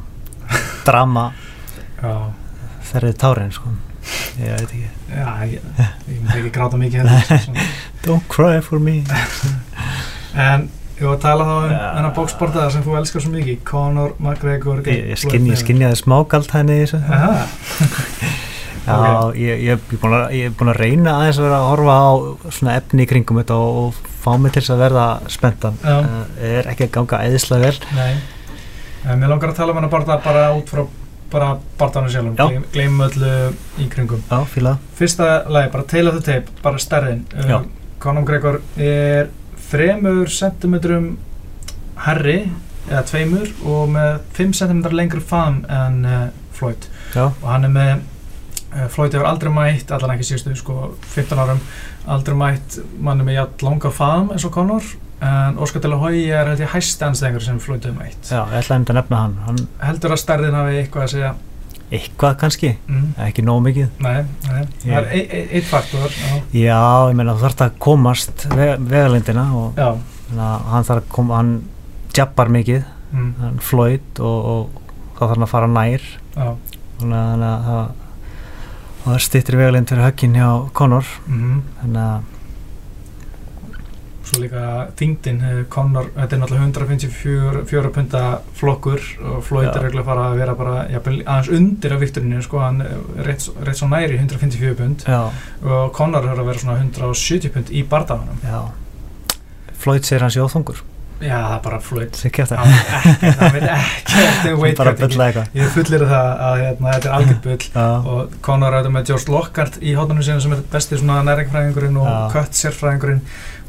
[0.85, 1.25] drama.
[2.01, 2.13] Já,
[2.89, 3.69] þerrið tárin sko.
[4.41, 4.87] ég veit ekki.
[5.13, 5.65] Já ég,
[6.07, 7.65] ég myndi ekki gráta mikið hérna, svona.
[8.07, 9.03] don't cry for me.
[10.33, 10.69] En
[11.01, 11.81] ég var að tala þá um Já.
[11.97, 16.51] hennar bóksportaða sem þú elskar svo mikið Conor McGregor ég, ég, skinni, ég skinniði smákald
[16.53, 17.01] henni í þessu.
[18.81, 19.35] Já, Ok.
[19.37, 21.97] ég, ég, ég, er búin að, ég er að reyna aðeins að vera að horfa
[22.01, 22.09] á
[22.57, 25.77] svona efni í kringum þetta og, og fá mig til þess að verða spenntan.
[25.85, 27.91] Uh, er ekki að ganga eðislega vel.
[27.97, 28.15] Nei.
[29.05, 30.83] En Mér langar að tala um hennar barða bara út frá
[31.31, 32.63] bara barðanum sjálfum, Já.
[32.73, 33.29] Gleym, öllu
[33.79, 34.23] í kringum.
[34.27, 34.73] Já, fíla.
[34.97, 37.21] Fyrsta lagi, bara Tale of the Tape, bara stærðin.
[37.37, 37.61] Uh,
[38.01, 39.29] Conor McGregor er
[39.71, 41.11] þremur sentimetrum
[42.05, 42.39] herri
[42.89, 46.23] eða tveimur og með 5 cm lengri faðum en uh,
[46.57, 46.87] Floyd.
[47.15, 50.79] Já, og hann er með uh, Floyd hefur aldrei mætt, allan ekki síðustu sko,
[51.13, 51.61] 15 árum,
[52.11, 56.39] aldrei mætt manni með jætt langa faðum eins og Conor en Óskar de la Hoya
[56.41, 58.25] er held ég hæsti anstengur sem Floyd hefur mætt.
[58.25, 59.35] Já, ég ætlaði einmitt að nefna hann.
[59.45, 61.33] Hann heldur að stærðin hafi eitthvað að segja
[61.91, 63.89] eitthvað kannski, mm, ekki nóg mikið.
[63.99, 67.77] Nei, nei, það er e- e- eitt faktor já, Já, ég meina þú þarft að
[67.79, 69.79] komast ve vegalindina og
[70.35, 71.53] hann þarf að koma, hann
[72.15, 74.69] jabbar mikið, mm, hann Floyd og, og
[75.15, 76.01] þá þarf hann að fara nær.
[76.35, 76.55] Já,
[77.01, 77.91] þannig að það
[79.01, 81.07] það er stýttir vegalind fyrir höggin hjá Conor.
[81.27, 81.61] Mhm.
[81.81, 82.30] Þannig að
[84.31, 84.65] Svo líka
[84.95, 88.21] þingdin, eh, Conor, þetta er náttúrulega 154 punta
[88.55, 92.61] flokkur og Floyd er að fara að vera bara jafnvel, aðeins undir af vikturinu, sko,
[92.63, 92.79] hann
[93.27, 95.03] rétt, rétt svo næri 154 pund.
[95.03, 95.25] Já,
[95.65, 98.39] og Conor er að vera svona 170 pund í bardaganum.
[99.81, 100.79] Floyd segir hans jóþungur
[101.21, 102.11] Já, það er bara það?
[102.11, 105.49] Er ekki Hann veit ekkert, hann veit ekkert um weight bara bylla eitthvað.
[105.59, 107.65] Ég fullir það að hérna, þetta er algjörð bull.
[107.75, 111.19] Já, og Conor er auðvitað með George Lockhart í hóttunum sinni sem er besti svona
[111.29, 112.15] næringfræðingurinn og Já.
[112.35, 113.21] kött sérfræðingurinn.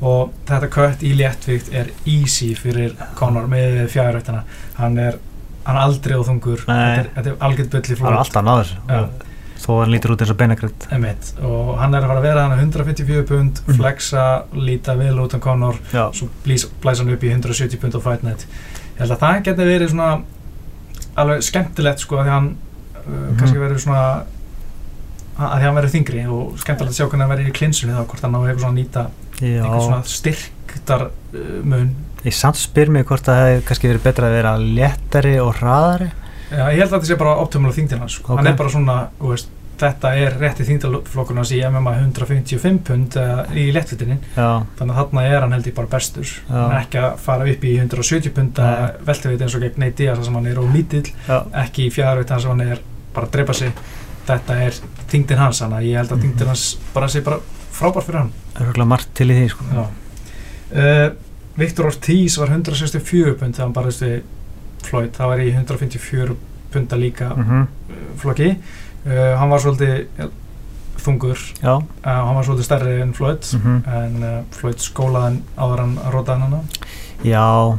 [0.03, 4.41] Og þetta kött í léttvíkt er easy fyrir Conor með fjárrættina
[4.81, 5.21] hann er,
[5.67, 7.05] hann er aldrei óþungur Nei.
[7.12, 8.19] þetta er, er algjörð bull í það er flóð.
[8.25, 8.73] alltaf náður.
[8.88, 9.32] Já.
[9.62, 10.42] Þó hann lítur út eins og
[10.92, 11.33] Emitt.
[11.42, 13.77] og hann er að fara að vera hann 154 pund, Mm.
[13.79, 17.94] flexa líta vel út af Conor já, svo blís, blæs hann upp í 170 pund
[17.94, 18.46] á Fight Night
[18.96, 20.22] ég held að það geti verið svona
[21.16, 22.48] alveg skemmtilegt sko að því hann
[22.96, 23.37] uh, Mhm.
[23.38, 24.22] kannski verið svona að
[25.42, 28.05] að því hann verið þingri og skemmtilegt að sjá hvernig hann verið í klinsunni þá
[28.07, 29.05] hvort hann á eitthvað svona að nýta
[29.42, 31.94] eitthvað svona styrktar uh, mun
[32.25, 36.11] ég samt spyr mig hvort það hefði kannski verið betra að vera léttari og hraðari
[36.53, 38.33] Já, ég held að þetta sé bara optimal þingdina sko.
[38.33, 38.38] Ok.
[38.38, 39.49] hann er bara svona, veist
[39.83, 45.41] þetta er rétti þingdalflokkurnas í MMA 155 pund uh, í lettvitinni þannig að þarna er
[45.43, 46.53] hann held ég bara bestur Já.
[46.53, 48.93] hann er ekki að fara upp í 170 punda Nei.
[49.09, 51.09] velteveit eins og gegn Nate Diaz sem hann er ómítill
[51.65, 52.85] ekki í fjárveit þar sem hann er
[53.17, 53.73] bara að drepa sig
[54.29, 54.79] þetta er
[55.11, 56.23] þingdin hans þannig að ég held að Mhm.
[56.29, 57.41] þingdin hans bara sé bara
[57.73, 59.88] frábær fyrir hann örgulega margt til í því sko.
[60.73, 61.09] Uh,
[61.59, 64.23] Viktor Ortiz var 164 pund þegar hann barðist við
[64.87, 66.37] Floyd það var í 154
[66.73, 67.66] punda líka mm -hmm.
[68.16, 68.57] flokki.
[69.07, 70.07] Uh, hann var svolítið
[71.03, 71.38] þungur.
[71.62, 76.12] Uh, hann var svolítið stærri en Floyd mm en uh, Floyd skólaðan áður hann að
[76.12, 76.61] róta hann hana.
[77.25, 77.79] Já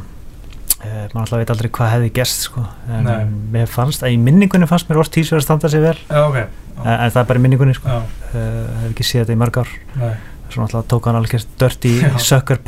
[0.84, 2.66] maður alltaf veit aldrei hvað hefði gerst sko.
[2.88, 3.24] en Nei.
[3.52, 5.96] mér fannst, að í minningunni fannst mér Ortiz verið að standa sig vel.
[6.10, 6.36] Já ok.
[6.84, 7.88] En, en það er bara í minningunni sko.
[8.32, 9.68] hef ekki séð þetta í mörg ár.
[9.96, 10.14] Nei.
[10.50, 12.18] Svo alltaf tók hann alveg dirty Já.
[12.18, 12.58] sucker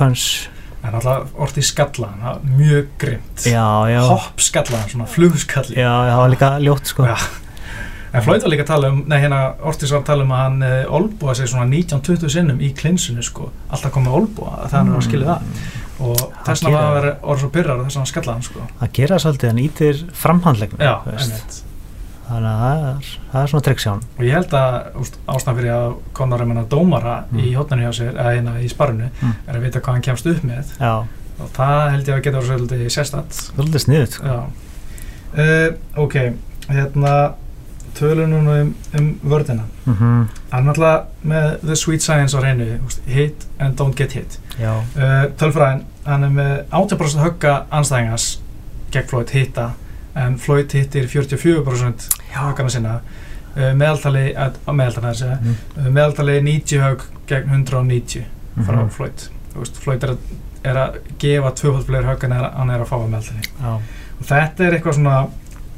[0.86, 5.76] punch en alltaf Ortiz skallaðan það var mjög grimt já, já, hopp skallaðan, svona flugskalli
[5.76, 7.06] já, það var líka ljótt sko.
[7.06, 7.16] Já.
[8.16, 10.44] En Floyd var líka að tala um, nei hérna Ortiz var að tala um að
[10.44, 14.94] hann uh, olbúa sig svona 19-20 sinnum í klinsinu sko, alltaf komið olbúa það hann
[14.94, 15.74] var að skilja það
[16.06, 17.22] og þess vegna var að það.
[17.22, 18.66] orðið svo pyrrar og þess vegna hann sko.
[18.80, 21.32] að gera svolítið, hann ítir framhandlegnum Já, veist.
[21.32, 21.62] einmitt.
[22.28, 24.74] Þannig að það er, það er svona hann Og ég held að
[25.28, 27.38] ástæðan fyrir að Conor er menna dómara Mm.
[27.44, 29.32] í hotninu hjá sér, eða hérna í sparrinu, Mm.
[29.48, 30.92] er að vita hvað hann kemst upp með já,
[31.40, 33.32] og það held ég að geta verið svolítið sérstætt.
[33.56, 34.24] svolítið sniðut sko.
[34.26, 34.46] Já.
[35.36, 36.14] Uh, ok,
[36.68, 37.34] hérna
[37.96, 39.62] tölum núna um, um vördina.
[39.86, 40.26] mm -hmm.
[40.64, 44.38] Náttúrulega með the sweet science á reynu, hit and don't get hit.
[44.96, 48.38] uh, tölfræðin, hann er með 80% högga anstæðingars
[48.90, 49.70] gegn Floyd hitta
[50.16, 53.00] en Floyd hittir 44% höggana sinna.
[53.56, 55.54] Uh, meðaltali, mm.
[55.78, 58.24] Uh, meðaltali 90 högg gegn 190
[58.66, 58.90] frá Mhm.
[58.90, 59.28] Floyd.
[59.54, 60.18] Þú veist, Floyd er að,
[60.64, 63.42] er að gefa tvöfald fleiri högg en hann er að fá að meðaltali.
[63.60, 63.72] Já,
[64.20, 65.26] og þetta er eitthvað svona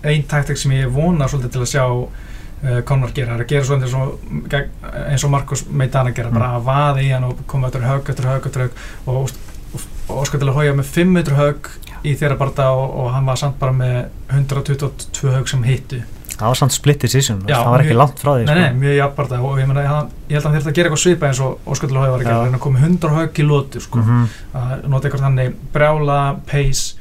[0.04, 3.52] ein taktik sem ég vona svolítið til að sjá uh, Conor gera, það er að
[3.52, 4.70] gera svolítið eins og, gegn-
[5.12, 6.34] eins og Markus Meidana gera, Mm.
[6.38, 8.70] bara að vaða í hann og koma eftir högg eftir högg eftir högg.
[9.06, 9.30] Og,
[9.74, 11.70] og, og óskar til að hója með 500 högg
[12.08, 13.98] í þeirra barða og, og hann var samt bara með
[14.34, 16.00] 122 högg sem hittu
[16.38, 18.60] það var samt split decision Já, það var ekki mjög- langt frá því nei, sko.
[18.60, 20.88] nei, mjög jafn barða og ég, meina, hann, ég held að hann þurfti að gera
[20.90, 21.58] eitthvað svipa eins og
[21.98, 22.20] að hója var
[22.54, 24.28] að koma með 100 högg í lótu sko, Mhm.
[24.54, 26.94] að nota eitthvað þannig brjála, pace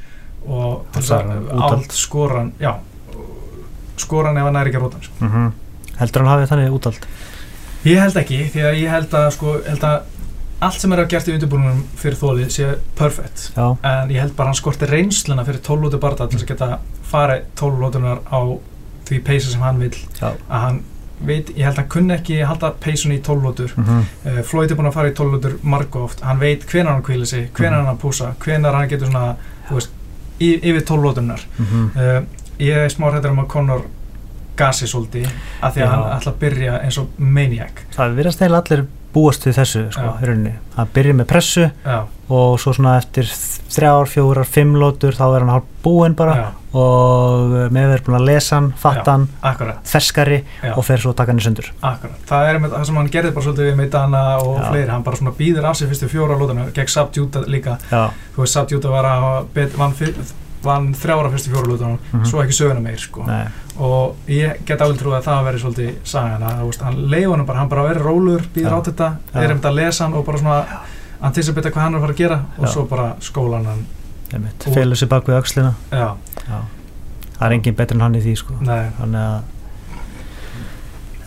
[0.48, 0.86] og
[1.68, 2.72] allt skoran já,
[3.98, 5.24] skoran ef hann er ekki að hann, sko.
[5.24, 5.52] Mhm.
[5.98, 7.08] heldur hann hafið þannig útald
[7.86, 10.02] Ég held ekki, því að ég held að, sko, held að
[10.60, 12.68] allt sem er að gert í undirbúinum fyrir þólið sé
[12.98, 16.46] perfect já, en ég held bara hann skorti reynsluna fyrir 12 lótu barða til þess
[16.48, 16.78] að geta
[17.10, 18.40] farið 12 lótunar á
[19.08, 20.32] því peysa sem hann vil já.
[20.48, 20.80] Að hann
[21.20, 24.70] veit, ég held að hann kunni ekki halda peysun í 12 lótur mm uh, Floyd
[24.70, 26.20] er búin að fara í 12 lótur margu oft.
[26.20, 27.86] Hann veit hvenar hann kvíli sig, hvenar Mhm.
[27.86, 29.36] hann að púsa hvenar hann getur svona,
[29.70, 29.90] veist
[30.40, 31.96] yfir 12 lótunar -hmm.
[31.96, 32.22] uh,
[32.58, 33.82] ég er smá hrættur um að Conor
[34.56, 35.26] gasi svolítið
[35.62, 35.90] að því að Já.
[35.90, 37.82] hann ætla að byrja eins og maniac.
[37.96, 40.14] Það virðast eiginlega allir búast við þessu sko, Já.
[40.22, 43.24] í rauninni, að byrja með pressu já, og svo svona eftir
[43.72, 46.46] þrjár, fjórar, fimm lótur þá er hann hálf búinn bara já,
[46.78, 49.28] og með verið búin að lesa hann, fatta hann
[49.88, 51.70] ferskari já, og fer svo að taka hann í sundur.
[51.80, 52.18] Akkurat.
[52.28, 55.16] Það er einmitt það sem hann gerði bara svolítið við Meidana og fleiri, hann bara
[55.22, 57.78] svona býður af sig fyrstu fjóra lótana, gegn Sabdjúta líka.
[57.88, 60.14] Þú veist Sabdjúta var að vann, fyr-
[60.62, 62.24] vann þrjára fyrstu fjóra lótana Mhm.
[62.26, 63.24] svo ekki söguna meir sko.
[63.78, 67.46] Og ég get alveg trúið að það veri svolítið sagan að veist, hann leiði hann
[67.46, 68.78] bara, hann bara verið rólur býður Já.
[68.78, 69.40] á þetta, Já.
[69.42, 70.66] er einmitt að lesa hann og bara svona
[71.22, 73.86] anticipita hvað hann er að fara að gera og svo bara skólan hann.
[74.74, 76.16] Felur sér bak við já.
[77.38, 78.54] það er engin betur en hann í því sko.
[78.60, 79.42] Þannig að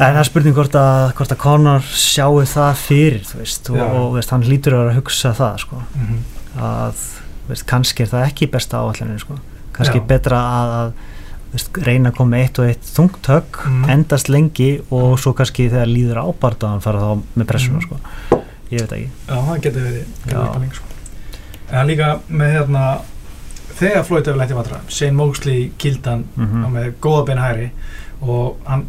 [0.02, 4.13] en það er spurning hvort að, hvort að Conor sjáu það fyrir veist, og, og
[4.17, 7.04] veist, hann lítur að vera að hugsa það sko, mm að
[7.52, 9.38] veist, kannski er það ekki besta áallanir sko.
[9.76, 10.06] kannski Já.
[10.08, 10.94] betra að, að
[11.54, 13.90] veist, reyna að koma eitt og eitt þungt högg Mhm.
[13.96, 17.88] endast lengi og svo kannski þegar líður ábart að hann fara þá með pressuna Mhm.
[17.88, 18.42] sko.
[18.72, 20.86] ég veit ekki Já, það getur verið getur verið sko.
[21.72, 23.02] En líka með hérna
[23.80, 26.72] þegar hefur lent í vatra Shane Moxley kildan mm mm.
[26.76, 27.72] með góða beina hæri
[28.22, 28.86] og hann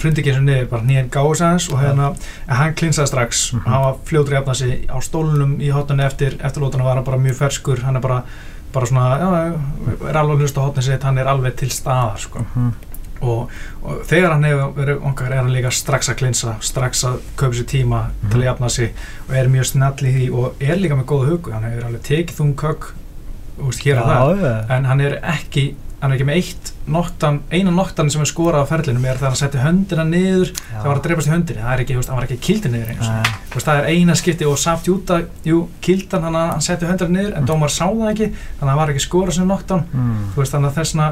[0.00, 2.10] hrundi ekki eins og niður bara nýjan gáðs aðeins og hérna
[2.48, 3.62] en hann klinsaði strax Mhm.
[3.66, 6.94] og hann var fljótur í efna sig á stólunum í hotnunni eftir eftir lótuna var
[6.96, 8.22] hann bara mjög ferskur hann er bara,
[8.72, 9.54] bara svona já,
[10.08, 12.38] er alveg hlust á hotnið sitt hann er alveg til staðar sko.
[12.54, 12.72] -hmm.
[13.20, 13.50] og,
[13.82, 17.54] og þegar hann hefur verið onkar er hann líka strax að klinsa strax að kaupa
[17.56, 18.30] sér tíma Mhm.
[18.30, 18.94] til að jafna sig
[19.28, 22.02] og er mjög snall í því og er líka með góða hugu hann hefur alveg
[22.02, 22.84] tekið kökk
[23.58, 27.72] úst, hér og það en hann er ekki hann er ekki með eitt noktan eina
[27.72, 30.58] noktan sem er skorað á ferlinum er þegar hann setti höndina niður já.
[30.82, 33.08] það var að dreipast í höndinni það er ekki, hann var ekki kildi niður eins.
[33.48, 36.90] Þú veist, það er eina skipti og samt júta jú, kildan hann að hann setti
[36.90, 37.48] höndina niður en Mm.
[37.48, 40.22] dómar sá það ekki þannig að það var ekki skorað sem noktan mm.
[40.36, 41.08] veist þannig að þessna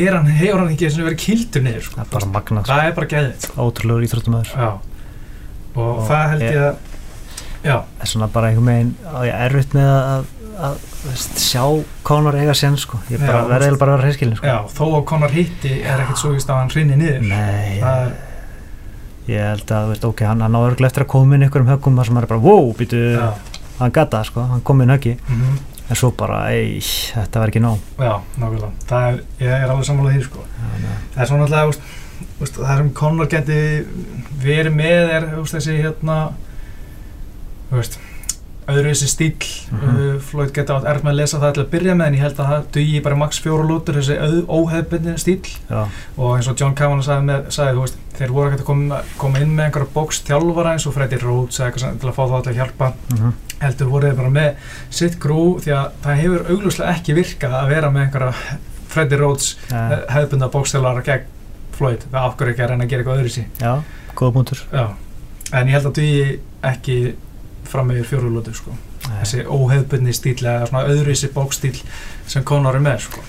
[0.00, 1.96] er hann, hefur hann ekki sem verið kildur niður sko.
[2.00, 2.26] það er
[2.64, 2.72] sko.
[2.72, 3.66] það er bara geðið sko.
[3.68, 4.70] ótrúlegur íþróttumöður já.
[5.74, 6.76] og, Og það held ég- að
[7.60, 8.50] það er svona bara
[9.04, 10.24] á ég erfitt með að,
[10.68, 11.62] að veist, sjá
[12.06, 12.98] Conor eiga sen sko.
[13.10, 14.46] ég bara, Já, verði bara að vera hreinskilin sko.
[14.46, 18.12] já, þó að Conor hitti er ekkert svo að hann hrinni niður nei, það er,
[19.30, 21.96] ég held að veist, ok, hann, hann á örglega eftir að koma inn einhverjum höggum
[22.00, 23.26] þar sem hann er bara, wow, býtu já,
[23.80, 25.58] hann gata sko, hann kom inn höggi mm
[25.90, 28.68] en svo bara, ei, þetta var ekki nóg Já, nákvæmlega.
[28.86, 30.44] Það er, ég er alveg sammálað því, sko.
[30.62, 30.84] Að-
[31.16, 31.80] Það er svona alltaf,
[32.60, 33.56] það sem Conor geti
[34.44, 36.18] verið með er þessi hérna,
[37.72, 37.98] þú veist,
[38.70, 39.48] öðru þessi stíl.
[39.70, 39.96] Mhm.
[39.96, 42.24] uh, Floyd geti átt erf með að lesa það til að byrja með en ég
[42.24, 44.16] held að það dugi bara max fjóru lútur þessi
[44.48, 45.80] óhefbundin stíl já,
[46.16, 49.40] og eins og John Kavanagh sagði, með, sagði veist, þeir voru ekkert að koma, koma
[49.44, 52.92] inn með einhverja bókstjálfara eins og Freddy Rhodes til að fá það til að hjálpa.
[53.14, 54.50] Mhm, heldur voru þeir bara með
[54.90, 58.58] sitt grú því að það hefur augljóslega ekki virkað að vera með einhverja
[58.90, 59.80] Freddy Rhodes já,
[60.10, 61.28] hefðbunda bókstjálfara gegn
[61.80, 62.02] Floyd.
[62.12, 63.72] Það ákveður ekki að reyna að gera eitthvað öðru sí já,
[64.18, 64.58] góða punktur.
[64.72, 64.86] Já.
[65.52, 66.96] en ég held að dugi ekki
[67.72, 68.74] fram með fjóru lútur sko.
[69.08, 69.16] Nei.
[69.22, 71.76] þessi óhefbundni stíl eða svona öðru sí bókstíl
[72.28, 73.20] sem Conor er með sko.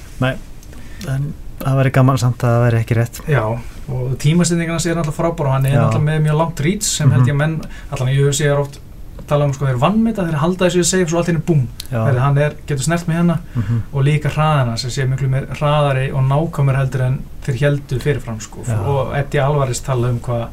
[1.10, 3.44] en það væri gaman samt að það væri ekki rétt Já,
[3.92, 5.82] og tímastendingarna sé náttúrulega frábár og hann er Já.
[5.86, 7.16] náttúrulega með mjög langt reach sem Mhm.
[7.16, 8.80] held ég menn, allan ég sé er oft
[9.28, 12.38] tala um sko, þeir vannmita, þeir halda þessu safe svo allt henni búm, þegar hann
[12.38, 16.24] er, getur snert með hérna mhm, og líka hraðina sem sé miklu meir hraðari og
[16.28, 18.80] nákvæmur heldur en þeir heldur fyrirfram sko Já.
[18.82, 20.48] og Eddie Alvarez tala um hvað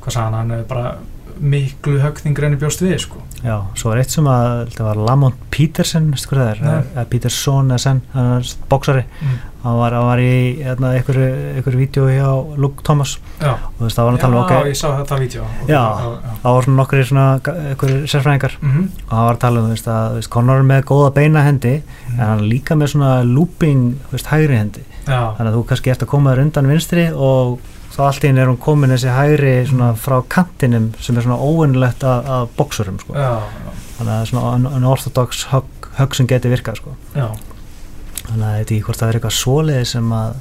[0.00, 0.96] hvað sagði hann, er bara
[1.40, 3.22] miklu högþingur enn í bjóst við sko.
[3.44, 6.86] Já, svo var eitt sem að þetta var Lamont Peterson, veistu hvað það er?
[6.94, 9.34] Eða Peterson er boksari mm.
[9.66, 10.30] hann var, var í
[10.62, 11.26] hérna, einhverju,
[11.58, 13.18] einhverju vídeo hjá Luke Thomas.
[13.42, 15.20] Já, og þú veist, það var hann að tala um já ok, ég sá þetta
[15.20, 15.50] vídeo.
[15.68, 15.76] Já.
[15.76, 16.32] já.
[16.46, 17.26] það var svona nokkri svona
[17.66, 18.56] einhverju sérfræðingar.
[18.62, 18.88] Mhm.
[19.04, 21.76] og hann var að tala um, þú veist, að Conor er með góða beina hendi
[22.14, 24.88] en hann líka með svona looping, þú veist, hægri hendi.
[25.04, 27.58] Já, þannig að þú kannski ert að koma þér undan vinstri og
[27.94, 31.38] þá allt í einu er hún komin þessi hægri svona frá kantinum sem er svona
[31.38, 33.14] óvinnlegt að, að boksurum sko.
[33.14, 36.96] þannig að það er svona un- unorthodox högg, högg sem geti virkað sko.
[37.14, 40.34] þannig að þetta ekki hvort það er eitthvað svoleiði sem að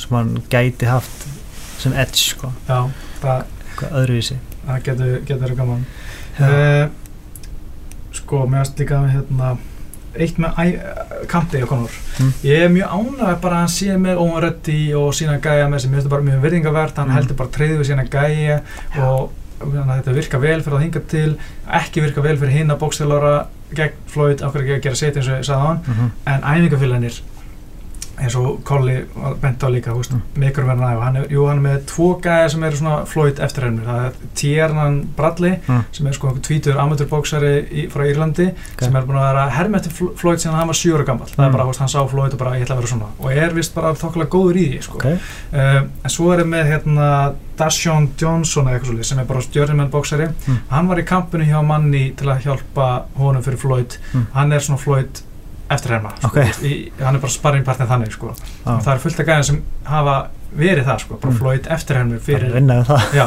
[0.00, 1.26] sem hann gæti haft
[1.80, 2.78] sem edge sko, já,
[3.22, 5.84] það, eitthvað öðruvísi það getur, getur gaman
[6.38, 6.46] Já.
[6.46, 6.88] uh,
[8.10, 9.52] Sko, mér varst líka hérna
[10.16, 10.78] eitt með
[11.30, 11.98] kampið og konur.
[12.18, 12.32] Mm.
[12.44, 15.78] ég er mjög ánægð bara að hann sé með Owen Reddy og sína gæja með
[15.78, 17.16] sem mér finnst bara mjög virðingavert hann Mm.
[17.16, 18.60] heldur bara treyðu við sína gæja
[18.98, 21.36] og þannig að þetta virka vel fyrir að hinga til.
[21.80, 23.46] Ekki virka vel fyrir hinn að bókstælara
[23.76, 26.10] gegn Floyd, ekki að gera set eins og ég sagði á hann mm -hmm.
[26.26, 27.20] en æfingafélaginir
[28.20, 29.04] eins og Colli
[29.40, 30.22] bent á líka húst, Mm.
[30.36, 34.06] mikur verðan er, jú, hann er með tvo gæja sem eru svona Floyd eftirhermur það
[34.06, 35.84] er Tiernan Bradley Mm.
[35.92, 39.92] sem er sko tvítur amateurbóksari í, frá Írlandi sem er búin að vera herm eftir
[39.92, 41.52] Fl- Floyd síðan hann var sjóra gammal það er Mm.
[41.56, 43.94] bara, hann sá Floyd og bara ég ætla að vera svona og er vist bara
[43.94, 44.96] þokkulega góður í því sko.
[44.96, 45.18] okay.
[45.52, 49.90] uh, en svo er með hérna Dashawn Johnson eða eitthvað svolítið sem er bara stjörnumenn
[49.90, 50.58] bóksari Mm.
[50.70, 54.26] hann var í kampinu hjá manni til að hjálpa honum fyrir Floyd Mm.
[54.32, 55.20] hann er svona Floyd
[55.70, 56.30] eftirherma sko.
[56.30, 56.62] Ok.
[56.66, 58.34] í, hann er bara sparringpartner þannig sko.
[58.64, 60.16] ah, það er fullt af gæðin sem hafa
[60.50, 61.38] verið það sko, bara Mm.
[61.38, 62.56] Floyd eftirhermur fyrir
[63.14, 63.26] já,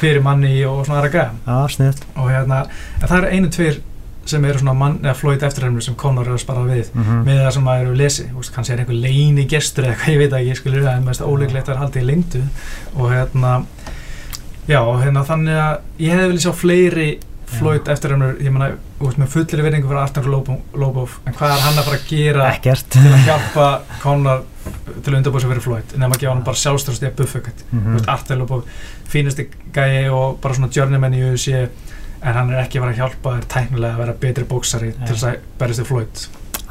[0.00, 2.62] fyrir manni og svona aðra gæðin sniðt og hérna,
[3.02, 3.82] það eru einu tveir
[4.24, 7.24] sem eru svona mann, eða Floyd eftirhermur sem Conor er að spara við mm -hmm.
[7.26, 10.18] með það sem maður eru lesi, veist, kannski er einhver leini gestur eða eitthvað, ég
[10.18, 12.42] veit ekki, skilur það en mest óleiklegt að halda í lengdu
[12.96, 13.64] og hérna
[14.68, 17.18] já, hérna þannig að ég hefði viljað sjá fleiri
[17.54, 20.26] Floyd eftirhermur, ég meina, þú veist, með fullir verðingu fyrir Artur
[20.74, 23.66] Lobov, en hvað er hann að fara að gera ekkert til að hjálpa
[24.02, 24.42] Conor
[25.04, 27.38] til að undirbúið sig fyrir Floyd en að gefa hann bara sjálfströst í að buffa
[27.38, 28.64] eitthvað mm Þú veist, Artur Lobov,
[29.12, 31.52] fínasti gæi og bara svona journeyman í UFC
[32.24, 35.04] en hann er ekki að fara að hjálpa þér tæknilega að vera betri bóksari Nei.
[35.06, 36.26] til þess að berist þér Floyd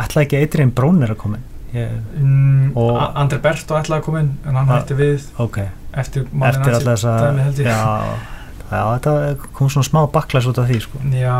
[0.07, 2.73] ætla ekki Adrian Broner að koma inn ég, Mm,
[3.15, 4.79] Andri Berto ætlaði að koma inn en hann Ah.
[4.81, 5.57] hætti við ok,
[5.93, 7.65] eftir manninn eftir hans alltaf dæmi, held ég.
[7.69, 8.32] já,
[8.73, 11.01] já, þetta kom svona smá baklæs út af því sko.
[11.13, 11.37] Já,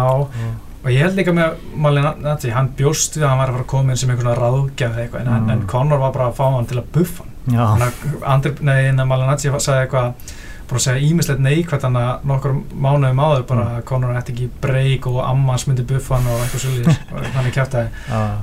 [0.84, 3.64] og ég held líka með Malin Nati, hann bjóst við að hann var að fara
[3.66, 5.50] að koma inn sem einhvern ráðgjaf eitthvað en, Mm.
[5.58, 7.82] en Conor var bara að fá hann til að buffa hann.
[8.24, 10.14] Andri, nei, en Malin Nati sagði eitthvað
[10.68, 13.76] bara að segja ímislegt neikvægt hann að nokkur mánuðum áður bara Mm.
[13.78, 17.52] að Conor ætti ekki breyk og ammans myndi buffa hann og eitthvað svolítið hann er
[17.52, 17.90] kjátt já,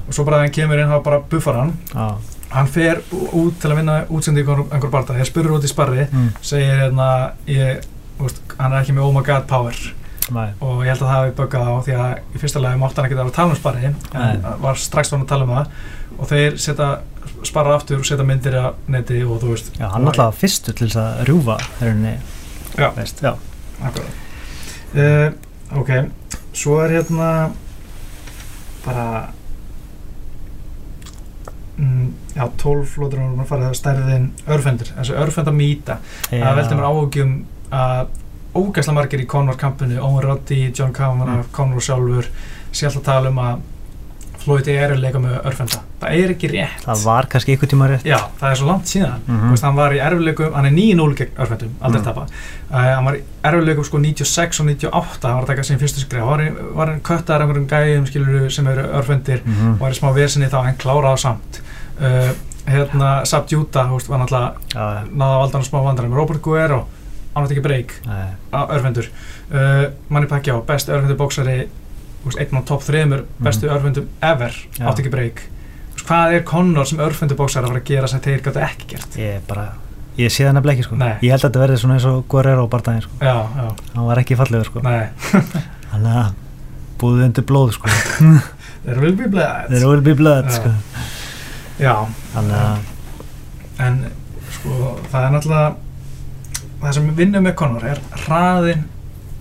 [0.08, 1.72] og svo bara þegar hann kemur inn þá bara buffar hann.
[1.94, 2.14] Já,
[2.50, 3.00] hann fer
[3.32, 6.80] út til að vinna útsendingu einhver, einhver barða, ég spurur út í sparri mm, segir
[6.84, 7.84] hérna ég,
[8.26, 9.80] úst, hann er ekki með oh my god power.
[10.30, 13.00] Nei, og ég held að það hafi böggað á því að í fyrsta lagi mátti
[13.00, 15.54] hann ekki að vera að tala um sparri en var strax fann að tala um
[15.56, 15.72] það.
[16.20, 16.90] Og þeir setja
[17.48, 19.72] sparra aftur og setja myndir á neti og þú veist.
[19.80, 22.14] Já, hann alltaf fyrstur til þess að rjúfa rauninni,
[22.76, 22.88] Já.
[22.94, 23.34] veist, já.
[24.94, 25.34] Uh,
[25.80, 25.90] ok,
[26.52, 27.30] svo er hérna
[28.84, 29.06] bara
[31.78, 35.98] mm, já, 12 flótur og farið það stærðin örfendur, þessu örfendamýta
[36.30, 37.34] það veldur mér áhugjum
[37.72, 38.06] að
[38.54, 41.52] ógæsla margir í Conor kampinu Owen Roddy, John Kavanagh, Mm.
[41.52, 42.26] Conor sjálfur
[42.72, 43.60] sé alltaf tala um að
[44.40, 45.78] Floyd er að leika með örfenda.
[46.00, 46.80] Það er ekki rétt.
[46.86, 48.06] Það var kannski ykkur tíma rétt.
[48.08, 49.18] Já, það er svo langt síðan.
[49.26, 49.40] Mhm.
[49.42, 52.04] Þú veist, hann var í erfileikum, hann er 9-0 gegn örfendum, aldrei Mm.
[52.04, 55.78] tapa uh, hann var í erfileikum sko 96 og 98 hann var að taka sín
[55.78, 59.42] fyrstu skrif, hann var, var hann köttar einhverjum gæjum skilur sem eru örfendir?
[59.44, 59.72] Mhm.
[59.74, 61.60] og var í smá vesinni þá hann kláraði samt.
[62.00, 62.32] Uh,
[62.66, 64.54] hérna Sabt Júta var náttúrulega
[65.12, 66.14] náða að valda hann smá vandræðum.
[66.16, 66.86] Robert Guerrero,
[67.34, 69.10] hann átti ekki breyk já, örfendur.
[69.50, 71.58] Uh, Manny Pacquiao, best örfendur bóksari
[72.20, 74.84] þú veist, einn á topp þreymur bestu örfendum ever, Já.
[74.90, 75.44] átti ekki breyk
[76.04, 79.16] hvað er Conor sem örfendur bóksari að fara að gera sem þeir gætu ekki gert?
[79.20, 79.66] Ég er bara
[80.18, 80.98] ég sé það nefnilega ekki sko.
[81.00, 81.12] Nei.
[81.22, 83.18] ég held að þetta verði svona eins og Guerrero bardaginn sko.
[83.22, 84.82] Já, já, hann var ekki fallegur sko.
[85.90, 86.32] Þannig að
[87.00, 87.92] búðu undir blóð sko.
[88.84, 89.68] There will be blood.
[89.68, 90.56] There will be blood Já.
[90.56, 90.72] sko.
[91.80, 91.94] Já,
[92.36, 92.50] að
[93.80, 94.02] en
[94.52, 95.68] sko, það er náttúrulega
[96.82, 98.84] það sem við vinnum með Conor er hraðin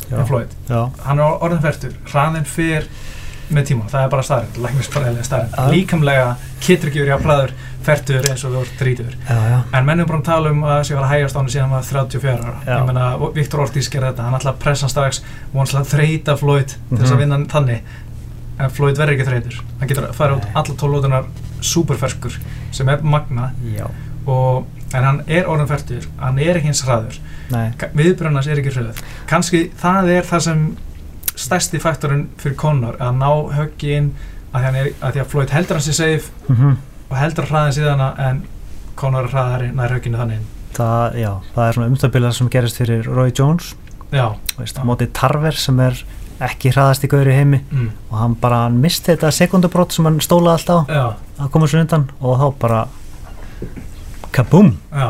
[0.10, 0.58] já, með Floyd.
[0.70, 2.90] Já, hann er orðin færtur, hraðin fyrr
[3.50, 5.70] með tíma, það er bara staðrind, læknisfræðilega staðrind Já.
[5.74, 6.26] líkamlega
[7.02, 7.54] verið að hraður
[7.88, 10.60] færtur eins og þú ert þrítur já, já, en menn er bara að tala um
[10.68, 12.60] að það sé að að hægast á hann síðan var 34 ára.
[12.68, 12.76] Já.
[12.78, 13.08] ég meina,
[13.40, 16.98] Viktor Ortiz gerði þetta, hann ætla að pressa strax og hann að þreita Floyd til
[17.00, 17.24] þess að Mhm.
[17.24, 17.82] vinna þannig.
[18.60, 21.26] En Floyd verður ekki þreitur hann getur að fara út alla tólótunar
[21.62, 22.38] superferskur
[22.72, 23.88] sem er magna já,
[24.28, 27.20] og, en hann er orðin færtur hann er ekki eins hraður.
[27.98, 29.02] Viðbröðnars er ekki hröð.
[29.30, 30.68] Kannski það er það sem
[31.40, 34.14] stærsti faktorinn fyrir Conor að ná höggi inn
[34.54, 36.78] að er, að því að Floyd heldur hann sér safe mm
[37.10, 38.44] og heldur hraðin síðan en
[39.00, 40.46] Conor hraðari nær högginu þannig
[40.78, 43.74] það, já, það er svona umstabilið sem gerist fyrir Roy Jones.
[44.14, 44.26] Já,
[44.58, 44.82] veist, Já.
[44.82, 45.98] á móti Tarver sem er
[46.40, 47.90] ekki hraðast í gauri heimi mm.
[48.10, 52.06] og hann bara misti þetta sekundubrót sem hann stólaði alltaf á að koma svo undan
[52.22, 52.80] og þá bara
[54.36, 55.10] kabúm já.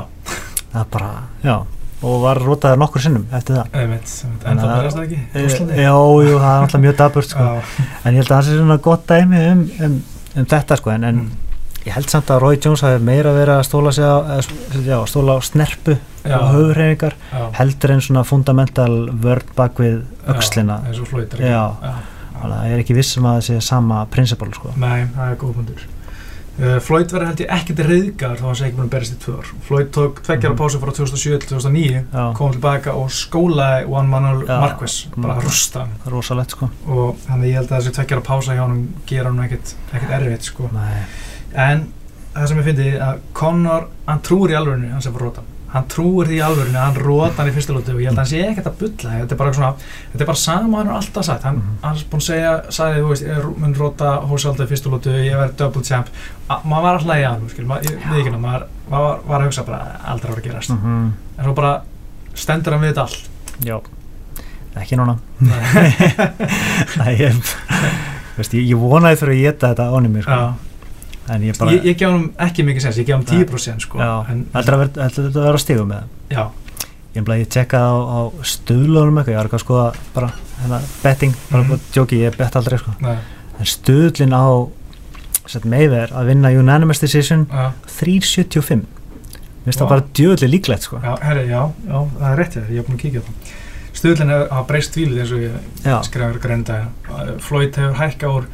[0.70, 1.12] Það bara,
[1.44, 1.58] já.
[2.00, 3.74] Og var rótaður nokkur sinnum eftir það.
[3.76, 4.46] Einmitt, einmitt.
[4.46, 5.96] en það að- verðast það ekki e, já,
[6.30, 7.40] jú, það er alltaf mjög daburt sko.
[7.40, 10.02] já, en ég held að það sé svona gott dæmi um, um,
[10.36, 10.94] um þetta sko.
[10.94, 11.32] En, en mm.
[11.86, 14.16] ég held samt að Roy Jones hafi meira verið að stóla sig á,
[14.86, 17.20] já, stóla á snerpu já, og höfurreiningar
[17.60, 23.42] heldur en svona fundamental vörd bak við og Floyd er er ekki viss um að
[23.42, 24.72] það sé sama prinsipal sko.
[24.80, 25.99] Nei, það er góð pundur uh,
[26.60, 29.36] Floyd verður held ég ekkert reyðgar þá hann sé ekki búin að berist í tvö
[29.40, 30.60] ár Floyd tók tveggjara Mhm.
[30.60, 34.60] pásu frá 2007 til 2009 já, kom tilbaka og skólaði Juan Manuel Já.
[34.60, 35.40] Marquez bara Mhm.
[35.40, 38.94] að rústa hann rosalegt sko og þannig ég held að þessi tveggjara pása hjá hann
[39.06, 40.70] gera hann ekkert, ekkert erfitt sko.
[40.74, 41.06] Nei.
[41.56, 41.94] en
[42.36, 45.42] það sem ég fyndi að Conor, hann trúir í alvörinu hann sem var róta
[45.74, 48.24] hann trúir því í að hann róta hann í fyrsta lótu og ég held að
[48.24, 49.12] hann sé ekkert að bulla.
[49.20, 49.72] Þetta er bara svona,
[50.14, 51.44] þetta er bara sama hann er alltaf sagt.
[51.44, 51.76] Hann, Mhm.
[51.84, 55.36] hann er búin að segja, sagði veist, ég mun róta hósaldi í fyrsta lótu, ég
[55.38, 56.08] verði double champ.
[56.50, 59.80] A- maður var að hlæja hann, skil, maður, ég maður var, var að hugsa bara,
[60.08, 60.70] aldrei vera að gerast.
[60.70, 61.14] Mhm.
[61.38, 61.82] en svo bara
[62.36, 63.30] stendur hann við þetta allt.
[63.64, 63.80] Já,
[64.76, 65.18] ekki núna.
[65.40, 65.60] Nei.
[66.98, 67.56] Nei, ég,
[68.38, 70.69] veist, ég, ég vonaði fyrir að geta þetta ánum mér sko.
[71.30, 73.46] Ég bara ég, ég gef hann ekki mikið sens, ég gef hann Nei.
[73.46, 76.34] 10% sko, en, heldur að vera- þetta stigum með það?
[76.34, 76.44] Já,
[77.16, 78.20] ég, ég tjekkaði á, á
[78.54, 80.32] stuðlunum eitthvað, ég var eitthvað að skoða bara
[80.64, 81.86] hérna, betting, bara mm.
[81.94, 82.96] djóki, ég bett aldrei sko.
[83.06, 83.16] nei,
[83.60, 84.46] en stuðlin á
[85.50, 91.02] sett meðver að vinna unanimous decision já, 375 mér finnst það bara djöðli líklegt sko.
[91.04, 93.28] já, herri, já, já, það er rétt hjá þér, ég er búin að kíkja á
[93.30, 93.58] það.
[94.00, 96.76] Hefur hafa breyst tvílið eins og ég já, skrifaður greinda
[97.44, 98.46] Floyd hefur hækka úr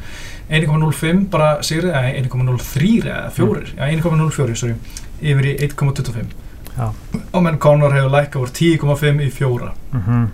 [0.50, 4.74] 1,05 bara sigrið, eða 1,03 eða 4, já 1,04 sorry,
[5.20, 6.34] yfir í 1,25
[6.76, 6.90] Já.
[7.32, 10.26] og menn Conor hefur lækka úr 10,5 í 4 mm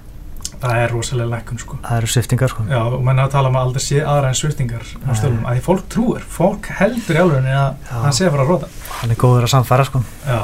[0.63, 2.65] það er rosalega lækkun sko það eru sviftingar sko.
[2.71, 5.17] Já, og menn hafa talað um að aldrei sé aðra en sviftingar á Nei.
[5.19, 7.97] stöðlum, að því fólk trúir fólk heldur í alveg að Já.
[8.05, 8.69] hann sé að fara að róta
[9.01, 10.03] hann er góður að samfæra sko.
[10.27, 10.39] Já,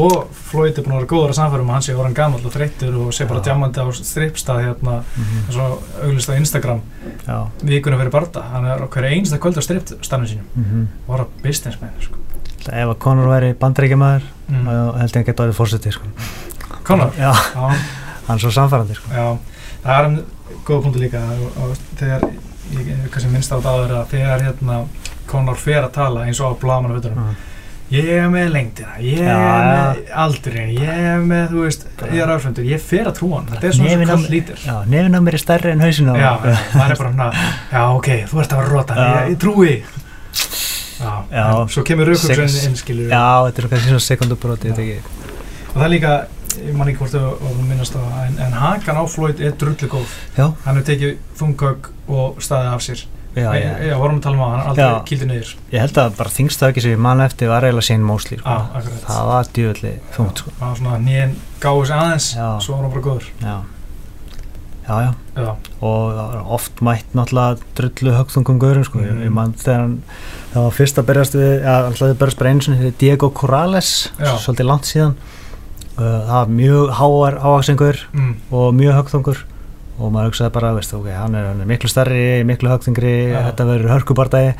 [0.00, 0.14] og
[0.48, 2.54] Floyd er búin að vera góður að samfæra um að hann sé orðan gamall og
[2.54, 6.82] þreyttur og sé bara djamandi á strippstað hérna, mm eins og auglist á Instagram.
[7.26, 10.46] Já, vikuna fyrir barda, hann er hverju einsta kvöld á strippstannum sínum.
[10.54, 12.20] Mm og var að businessman sko.
[12.64, 14.68] ef að Conor væri bandreikjamaður mm.
[15.00, 16.12] held ég að geta orðið fórsetið sko.
[16.84, 17.66] Conor, já, já,
[18.28, 19.10] hann er svo samfærandi sko.
[19.12, 19.38] já.
[19.84, 20.20] Það er hann
[20.64, 21.20] góða punktu líka.
[21.20, 22.28] Og, og þegar,
[22.72, 24.78] ég ég minnst á áður að þegar hérna
[25.28, 27.34] Conor fer að tala eins og á blaman á mm.
[27.94, 29.38] Ég er með lengdina, ég er Já,
[29.70, 33.48] með aldurinn, ég er með, þú veist, ég er áfendur, ég fer að trúa hann,
[33.52, 34.58] þetta er svona á- kall lítur.
[34.64, 36.62] já, nefn á mér er stærri en hausin á Já, mér.
[36.74, 37.28] maður er bara svona,
[37.72, 39.08] já, ok, þú ert að vera rótan, Já.
[39.14, 39.74] ég, ég trúi.
[41.00, 41.44] Já, Já.
[41.68, 45.00] svo kemur raukvöksun Sex- inn, skilur já, þetta er svona sekundubróti Já.
[45.74, 46.12] Og það er líka,
[46.64, 49.52] ég man ekki hvort og þú minnast á það, en, en hakan á Floyd er
[49.58, 50.06] drullu góð.
[50.38, 53.04] já, Hann hefur tekið þungögg og staðið af sér.
[53.34, 55.04] Já, já, ég vorum að tala um það, hann aldrei Já.
[55.10, 55.52] kýldi niður.
[55.72, 58.48] ég held að bara þingstöki sem ég man eftir var eiginlega Shane Mosley sko.
[58.48, 59.04] Já, akkurat.
[59.08, 60.50] það var djöðli þungt sko.
[60.58, 62.48] Það var svona nýjan gáði sig aðeins, Já.
[62.60, 63.30] svo var hann bara góður.
[63.42, 63.56] já,
[64.88, 65.48] já, já, Já,
[65.80, 69.06] og það var oft mætt náttúrulega drullu högþungum gaurum sko, Mhm.
[69.08, 70.02] ég, ég mann þegar hann
[70.54, 73.30] það var fyrst að berjast við, já, alltaf þið berjast bara einu sinni fyrir Diego
[73.30, 74.36] Corrales Já.
[74.36, 75.14] svolítið langt síðan
[75.98, 79.38] uh, það var mjög háar ávaksingur mm, og mjög högþungur
[79.98, 83.40] og maður hugsaði bara, veist, ok, hann er, hann er miklu starri, miklu högþungri, Já.
[83.50, 84.54] þetta verður hörkubardagi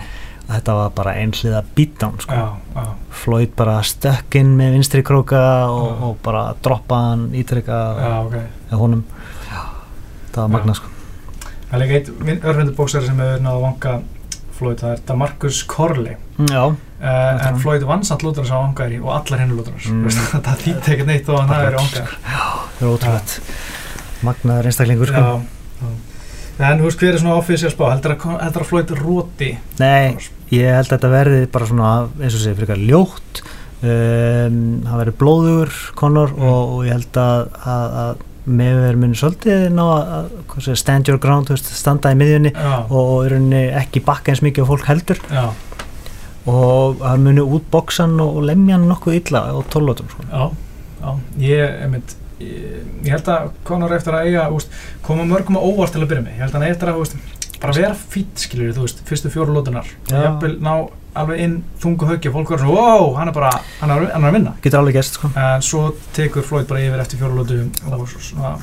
[0.45, 2.35] þetta var bara einhliða beatdown sko.
[2.37, 2.85] já, já,
[3.24, 5.41] Floyd bara stökkinn með vinstri króka
[5.72, 6.03] og, Já.
[6.11, 8.35] og bara droppa hann ítrykka já, ok.
[8.72, 9.05] og honum
[10.35, 10.53] það var Já.
[10.59, 10.91] magna sko
[11.70, 13.95] Það er líka eitt örfendur bóksari sem hefur náðu að vanka
[14.55, 16.16] Floyd, það er Damarcus Corley.
[16.51, 16.74] já,
[17.05, 17.59] Uh, Þetta er en.
[17.61, 20.07] Floyd vann samt lútur sem vangaði og allar hinn lútur Mm.
[20.47, 23.84] það þýtti ekkert neitt og hann hafi verið vangaði það er ótrúlega
[24.27, 25.22] magnaður einstaklingur sko.
[25.25, 25.95] Já, já.
[26.70, 29.49] En veist hver er svona ofísið að spá, heldur að, heldur að Floyd róti
[29.81, 30.14] Nei,
[30.55, 31.89] ég held að þetta verði bara svona
[32.20, 33.43] eins og segir frekar ljótt.
[33.85, 36.47] Um, það verði blóður Conor Mm.
[36.47, 41.09] og, og ég held að, að, að með verður muni svolítið ná að, segir, stand
[41.11, 43.29] your ground, veist, standa í miðjunni Já, og,
[43.81, 45.20] ekki bakka eins mikið og fólk heldur.
[46.45, 50.27] Og hann muni útboksan og, og lemja hann nokkuð illa á tólótum sko.
[50.29, 51.11] já,
[51.41, 54.74] ég, einmitt, ég, ég held að Conor eftir að eiga, úst,
[55.07, 57.16] koma mörgum á óvart til að byrja með, ég held að hann eftir að, úst,
[57.62, 60.74] bara vera fýtt, skiljur, þú veist, fyrstu fjóru lótunar, jafnvel ná
[61.14, 64.24] alveg inn þungu höggi og fólk verður svona, wow, hann er bara, hann er, hann
[64.24, 64.55] er að vinna.
[64.64, 65.30] getur alveg gæst sko.
[65.39, 65.85] En svo
[66.16, 68.57] tekur Floyd bara yfir eftir fjóru lótu og svona,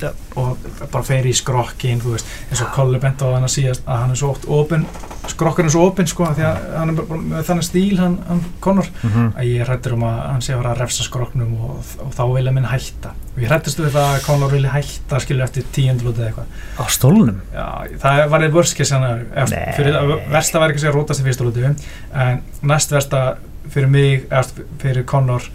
[0.00, 0.10] Já.
[0.40, 0.58] og
[0.90, 4.02] bara fer í skrokkin, þú veist, eins og Kolli bent á hann að síðast að
[4.04, 4.86] hann er svo oft opinn,
[5.30, 8.44] skrokkur er svo opinn, sko, því að hann er bara með þannig stíl, hann, hann
[8.60, 9.32] Conor, mm -hmm.
[9.36, 12.24] að ég hrættur um að hann sé að fara að refsa skroknum og, og þá
[12.34, 16.26] vilja minn hætta og ég hrættist við það að Conor vilja hætta skilja eftir tíundlútið
[16.26, 16.46] eitthvað
[16.76, 17.66] á stólunum Já,
[18.02, 19.06] það var eða vörskis hann
[19.50, 19.74] Nei.
[19.76, 19.98] fyrir
[20.32, 23.22] versta var ekki að segja rótast í fyrsta lútið en næst versta
[23.70, 25.46] fyrir mig eða fyrir Conor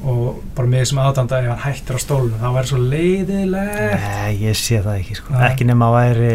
[0.00, 4.34] og bara mig sem aðdanda ef hann hættir á stólunum það væri svo leiðilegt Nei,
[4.40, 5.34] ég sé það ekki sko.
[5.34, 5.42] Nei.
[5.50, 6.34] ekki nema að væri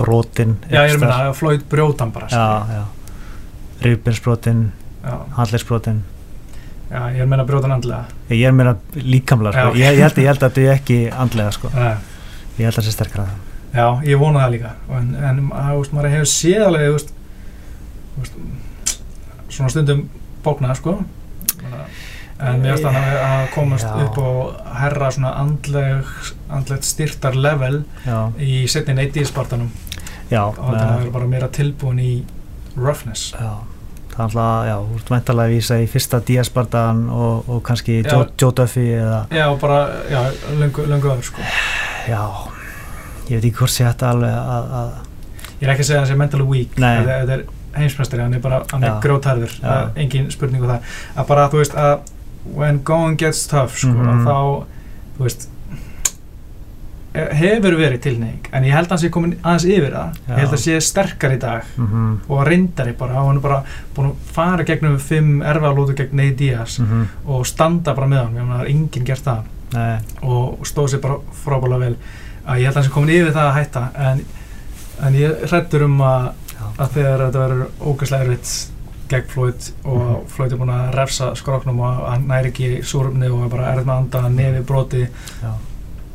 [0.00, 2.84] brotin Já, ég er að minna að Floyd brjótan bara já, já.
[3.84, 4.62] Rýpinsbrotin,
[5.04, 5.98] já, handlegsbrotin
[6.88, 8.14] já, ég er að minna brjótan andlega.
[8.30, 9.76] Ég er meira líkamlega sko.
[9.76, 11.72] Ég, ég, held, ég held að þetta er ekki andlega sko.
[11.74, 11.92] Nei.
[12.56, 13.26] ég held að það sé sterkara
[13.76, 14.72] Já, ég vona það líka.
[14.96, 17.10] En, en að, maður hefur séð alveg veist,
[18.16, 18.38] veist,
[19.52, 20.06] svona stundum
[20.46, 20.94] bóknað sko
[22.38, 23.94] en mér finnst hann að, að komast Já.
[24.04, 26.10] upp og herra svona andleg
[26.52, 29.70] andlegt styrtar level já, í setni neyti í spartanum
[30.28, 32.12] já, og þetta með, er bara meira tilbúin í
[32.76, 33.32] roughness.
[33.32, 33.54] Já.
[34.16, 37.98] Það er alltaf, já, þú ert væntalega að vísa í fyrsta Díaspartan og, og kannski.
[38.06, 40.22] Joe, Joe Duffy eða, Já, og bara, já,
[40.56, 41.44] löngu öður sko.
[42.08, 42.22] Já.
[43.26, 46.04] Ég veit ekki hvort sé þetta alveg að, að Ég er ekki að segja að
[46.04, 47.44] það sé mentally weak þetta er
[47.76, 50.94] heimsmestari, hann er bara, hann er grótarður það engin spurning um það.
[51.16, 51.94] Að bara, þú veist, að
[52.54, 54.08] when going gets tough, sko, Mhm.
[54.08, 54.64] að þá
[55.18, 55.48] veist
[57.16, 60.32] hefur verið tilneying, en ég held að hann sé komin aðeins yfir það, Já.
[60.34, 63.62] ég held að sé sterkar í dag mm og reyndari bara, og hann er bara
[63.96, 67.06] búin að fara gegnum fimm erfaðlótu gegn Ney Díaz -hmm.
[67.26, 69.42] og standa bara með hann, ég það er enginn gert það.
[69.72, 71.96] Nei, og stóð sér bara frábæla vel.
[72.46, 74.20] Að ég held að hann sé komin yfir það að hætta en,
[75.02, 76.30] en ég hrættur um að,
[76.78, 78.70] að þegar þetta verður ógæslega erfitt
[79.08, 80.26] gegn Floyd og Mhm.
[80.34, 83.86] Floyd er búin að refsa skroknum og hann næri ekki súrumni og er bara erfitt
[83.86, 85.52] með að anda nefi broti já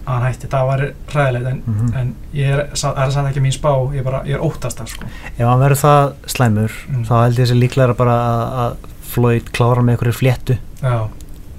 [0.02, 0.82] að hann hætti, það var
[1.14, 4.22] ræðilegt en, mm en ég er, það er samt ekki mín spá ég er, bara,
[4.26, 5.06] ég er óttast það sko
[5.38, 7.04] ef hann verður það slæmur Mm.
[7.06, 8.78] þá held ég þessi líklega bara að, að
[9.12, 11.08] Floyd klára með einhverju fléttu já,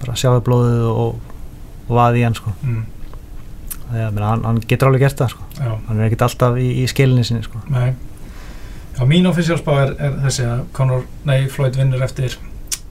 [0.01, 1.14] bara sjáu blóðið og,
[1.89, 2.53] og vaði í hann sko.
[2.62, 2.83] mm,
[3.93, 5.43] Þegar, menna, hann, hann getur alveg gert það sko.
[5.61, 7.61] já, hann er ekkert alltaf í, í skilinni sinni sko.
[7.70, 7.93] nei
[8.99, 12.36] já, mín spá er, er þessi að Conor, nei, Floyd vinnur eftir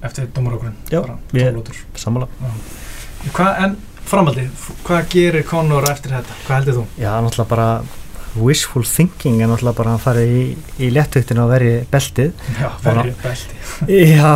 [0.02, 1.02] eftir domarókurinn Já,
[1.34, 1.76] ég- 12 lótur.
[1.96, 2.28] sammála
[3.34, 3.76] Hvað, en
[4.06, 6.34] framaldi, f- hvað gerir Conor eftir þetta?
[6.48, 6.86] Hvað heldur þú?
[6.98, 7.82] já, náttúrulega bara
[8.36, 13.16] wishful thinking er náttúrulega bara að fara í, í léttöktinu og veri beltið Já, verið
[13.22, 13.56] belti.
[14.18, 14.32] já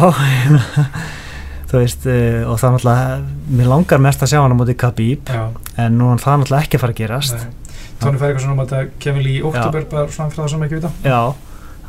[1.66, 3.20] þú veist uh, og það náttúrulega
[3.57, 5.45] mér langar mest að sjá hann á móti Khabib Já,
[5.82, 7.53] en nú er það náttúrulega ekki að fara að gerast nei.
[7.95, 10.89] Tony Ferguson um að þetta kemur í oktober bara svona það sem ekki vita.
[11.07, 11.20] Já,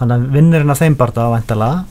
[0.00, 1.84] hann er vinnurinn af þeim barða væntalega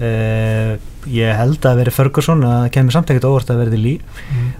[0.00, 0.72] uh,
[1.06, 3.94] ég held að veri Ferguson að það kemur samt ekkert óvart að verði lí
[4.26, 4.50] Mm.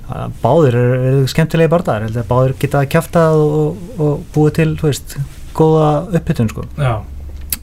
[0.43, 5.17] báðir eru er skemmtilegi barðar að báðir geta kæftað og, og búið til, þú veist,
[5.59, 6.65] góða upphittun sko,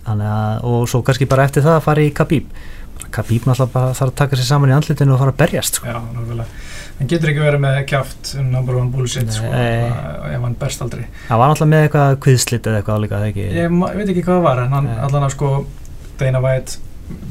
[0.03, 2.49] þannig að og svo kannski bara eftir það að fara í Khabib
[3.11, 5.87] Khabib náttúrulega bara þarf að taka sér saman í andlitinu og fara að berjast sko.
[5.87, 6.45] já, náttúrulega.
[6.99, 9.89] Hann getur ekki verið með kjáft um number one bullshit, sko, Nei.
[9.89, 11.05] að- ef hann berst aldrei.
[11.29, 14.37] það var náttúrulega með eitthvað kviðslit eða eitthvað líka, það ekki Ég veit ekki hvað
[14.37, 15.65] það var, en hann allan að sko
[16.17, 16.77] Dana White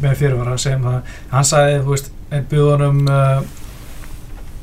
[0.02, 1.00] með fyrirvara sem það,
[1.30, 3.42] hann sagði, þú veist, einn bjóðunum uh,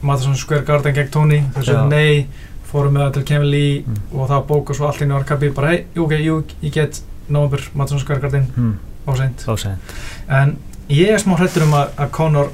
[0.01, 1.87] Madison Square Garden gegn Tony, þessu Já.
[1.89, 2.27] nei
[2.69, 3.95] fórum með það til Kevin Lee Mm.
[4.13, 7.99] og það bóka svo allt í orkabi bara hei, ok, jú, ég get Nóvambur, Madsson
[7.99, 8.73] Skargardinn mm,
[9.07, 9.77] og seint ósegin
[10.29, 10.57] en
[10.89, 12.47] ég er smá hrættur um að, að Conor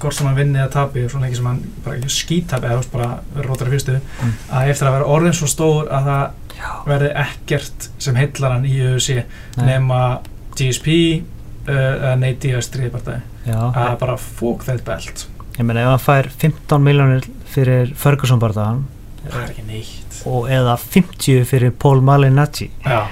[0.00, 3.08] hvort sem hann vinni eða tapi svona ekki sem hann bara skítapi eða bara
[3.46, 4.32] rótar í fyrstu Mm.
[4.52, 6.24] að eftir að vera orðin svo stór að það
[6.62, 9.22] Já, verði ekkert sem heillar hann í UFC
[9.56, 9.98] nema
[10.54, 10.88] GSP
[11.18, 13.22] uh, eða Nate Diaz stríðpartæði
[13.56, 15.24] að bara fók það belt.
[15.58, 18.84] Ég meina ef hann fær 15 miljónir fyrir Ferguson barðaðan
[19.26, 20.20] það er ekki neitt.
[20.26, 23.02] og eða 50 fyrir Paul Malignaggi já,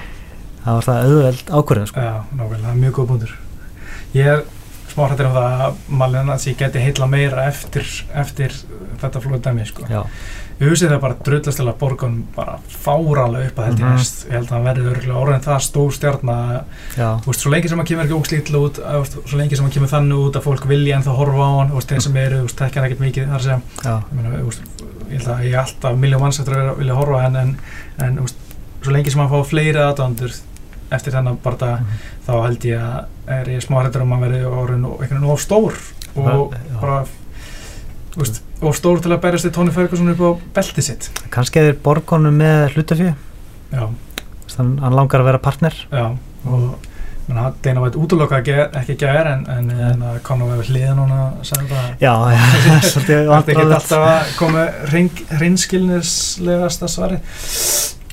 [0.63, 1.99] það var það auðveld ákvörðin sko.
[2.07, 3.35] já, nákvæmlega, mjög góð búndur
[4.15, 4.41] ég
[4.91, 8.53] smá hrættur um það að Malin að ég geti heilla meira eftir, eftir
[9.01, 9.87] þetta flóðu dæmi sko.
[10.61, 13.95] Ég hugsi það bara drullast til að borgun bara fáralega upp að held ég Mhm.
[13.97, 14.19] næst.
[14.27, 16.51] Ég held að hann verði örgulega orðin það stór stjarn að,
[16.97, 19.55] já, þú veist, svo lengi sem hann kemur ekki óslítl út, að, veist, svo lengi
[19.57, 22.43] sem hann kemur þannig út að fólk vilja ennþá horfa á hann, þeir sem eru,
[22.47, 24.61] tekja hann ekkert mikið, þar að já, ég meina, veist,
[25.09, 27.57] ég held að ég er alltaf miljón manns eftir að vilja horfa á hann, en,
[27.97, 28.35] en, veist,
[28.83, 30.37] svo lengi sem hann fá fleiri aðdándur
[30.91, 31.85] eftir þennan bara Mhm.
[32.27, 33.05] þá held ég að
[33.39, 35.73] er ég smá hrættur um að verði orðin einhvern veginn of stór
[36.15, 36.79] og Já.
[36.81, 37.05] bara,
[38.17, 41.09] veist, of stór til að berjast í Tony Ferguson upp á belti sitt.
[41.31, 43.13] kannski er borgunum með hlutafjö
[43.71, 43.87] Já.
[44.51, 46.75] þannig að hann langar að vera partner Já, og
[47.29, 51.19] menna, Deina vært útlokka ekki gæðir en, en, en að Conor var við hliðin núna
[51.41, 54.65] það já, já, svolítið Það er ekki alltaf að koma
[55.71, 57.19] hreinskilnislegasta svari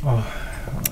[0.06, 0.20] og,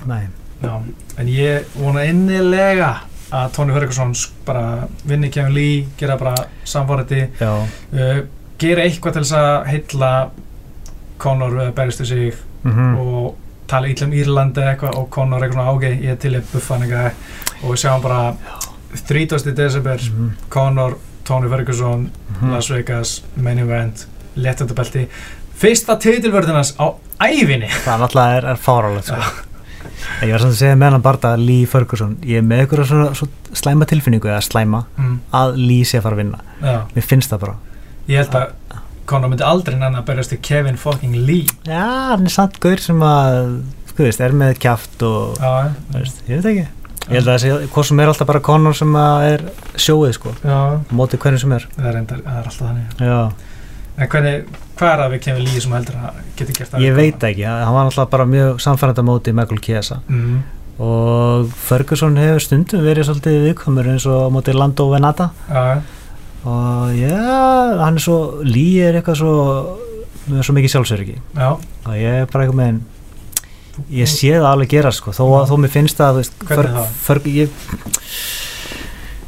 [0.09, 0.25] nei,
[0.63, 0.73] já,
[1.19, 2.91] en ég vona innilega
[3.31, 7.51] að Tony Ferguson s- bara vinni Kevin Lee, gera bara samfariti, já,
[7.93, 8.21] uh,
[8.59, 10.11] gera eitthvað til þess að heilla
[11.17, 13.35] Conor við að berjast við sig mhm, og
[13.67, 16.75] tala illa um Írlandi eitthvað og Conor eitthvað svona ok, ég er til að buffa
[16.77, 18.37] hann eitthvað og við sjáum bara
[19.07, 19.51] 30.
[19.57, 20.97] desember mhm, Conor,
[21.27, 22.07] Tony Ferguson
[22.39, 22.53] mhm.
[22.53, 24.05] Las Vegas, main event
[24.37, 25.07] léttundabelti,
[25.57, 26.93] fyrsta titilvörðinans á
[27.25, 29.46] ævinni það náttúrulega er, er fárálegt sko.
[30.23, 32.83] Ég var samt að segja með hann bara að Lee Ferguson ég er með ykkur
[32.89, 36.43] svona, svona slæma tilfinningu eða slæma mm, að Lee sé að fara að vinna.
[36.61, 37.57] Já, mér finnst það bara.
[38.07, 38.55] Ég held að
[39.07, 41.47] Conor myndi aldrei nennan að berjast til Kevin fucking Lee.
[41.67, 43.37] Já, hann er samt gaur sem að
[43.87, 46.65] sko veist, er með kjaft og já, veist, ég veit ekki.
[47.07, 49.45] Ég held að það sé, hvað sem er alltaf bara Conor sem að er
[49.79, 51.67] sjóið sko, já, á móti hvernig sem er.
[51.77, 53.05] Það er, reyndar, það er alltaf þannig.
[53.07, 53.19] Já,
[53.97, 56.97] en hvernig, hvað er það við Kevin Lee sem heldur að geti gert það ég
[56.97, 59.99] veit ekki hann var alltaf bara mjög samfærandi á móti Michael Chiesa.
[60.07, 60.35] Mm,
[60.85, 65.31] og Ferguson hefur stundum verið svolítið viðkomur eins og á móti Lando Venata.
[65.49, 65.81] Já,
[66.45, 67.15] og já,
[67.81, 69.33] hann er svo Lee er eitthvað svo
[70.27, 71.17] með svo mikið sjálfsöryggi.
[71.33, 72.85] Já, og ég er bara eitthvað með
[73.93, 75.13] ég sé það alveg gera sko.
[75.15, 76.21] Þó, þó mér finnst það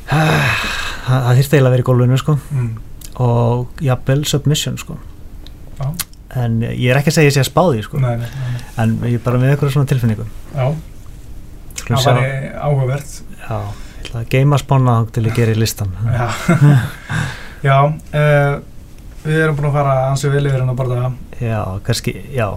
[0.10, 0.30] það
[1.10, 2.38] það þýrst eiginlega að vera í gólfinu sko.
[2.54, 2.70] Mm,
[3.20, 4.98] og jafnvel submission sko.
[5.80, 5.90] Já.
[6.40, 8.00] en ég er ekki að segja að ég sé að spá því sko.
[8.04, 10.26] Nei, nei, nei, en ég er bara með eitthvað svona tilfinningu.
[10.54, 10.66] Já,
[11.80, 13.14] Skulum það væri áhugavert.
[13.40, 16.28] Já, ég ætla að geima spána til ég gerir listan Já,
[17.70, 18.60] já uh,
[19.24, 22.48] við erum búin að fara ansið vel yfir hennar bara já, kannski, já,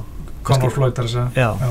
[0.46, 1.28] Conor Floyd að segja.
[1.36, 1.50] Já.
[1.62, 1.70] Já.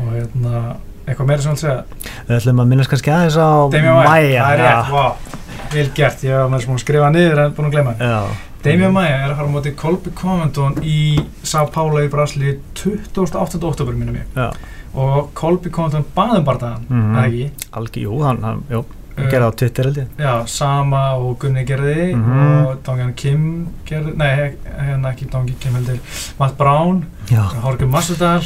[0.00, 0.62] og hérna,
[1.06, 2.10] eitthvað meira sem vil segja?
[2.28, 5.38] Við ætlum að minnast kannski aðeins á Maia, Maia, það er rétt, wow,
[5.74, 8.22] vel gert ég var með sem að skrifa niður en búin að gleyma já,
[8.62, 10.98] Damian Maia er að fara á móti Colby Covington í
[11.42, 13.62] São Paulo í Brasli 28.
[13.72, 14.50] oktober minnum ég já,
[14.94, 17.14] og Colby Covington baðum barðaðan, Mhm.
[17.16, 17.50] eða ekki?
[17.72, 20.06] Algjör, jú, hann, hann, jú, hann Uh, gerði á Twitter held ég.
[20.18, 22.66] Já, sama og Gunni gerði Mhm.
[22.66, 25.98] og Dongjan Kim gerði, nei, hérna ekki Dongjan Kim heldur
[26.40, 28.40] Matt Brown Horgur Massadal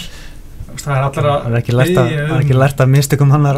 [0.83, 3.49] það er allir að hann er ekki lært að, er ekki lært að minnstakum hann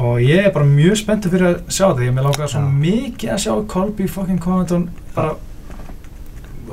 [0.00, 2.04] og ég er bara mjög spenntur fyrir að sjá þetta.
[2.06, 4.84] Ég með langar svo mikið að sjá Colby fucking Covington
[5.16, 5.34] bara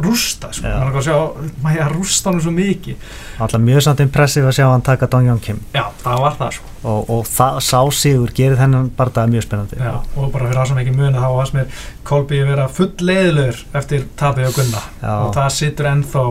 [0.06, 0.68] rústa sko.
[0.68, 1.18] Mér langar að sjá
[1.64, 2.96] maður að rústa hann svo mikið
[3.38, 6.52] alltaf mjög samt impressiv að sjá hann taka Dong Jong Kim já, það var það
[6.58, 6.72] sko.
[6.92, 10.70] og, og það sá sigur gerir þennan bardaði mjög spennandi já, og bara fyrir það
[10.72, 11.68] sem ekki muna þá varst mér
[12.08, 15.12] Colby að vera full leiðilegur eftir tapið á Gunna Já.
[15.12, 16.24] og það situr ennþá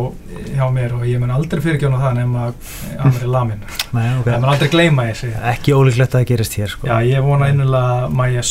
[0.57, 2.55] hjá mér og ég mun aldrei fyrirgjóna það nema að
[3.03, 3.61] hann er lamin
[3.93, 4.39] Nei, ég okay.
[4.41, 6.89] mun aldrei gleyma ég segja ekki ólíklegt að það gerist hér sko.
[6.89, 8.43] Já, ég vona innilega að Maja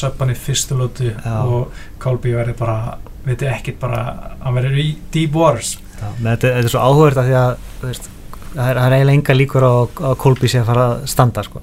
[3.26, 3.32] Já.
[3.32, 4.01] Kolby verði bara,
[4.43, 5.76] hann verður í deep waters.
[5.95, 7.55] Já, þetta, þetta er svo áhugverð að því að
[7.86, 8.09] veist,
[8.55, 9.71] það er, er eiginlega enga líkur á
[10.11, 11.61] að Kolby að fara að standa sko.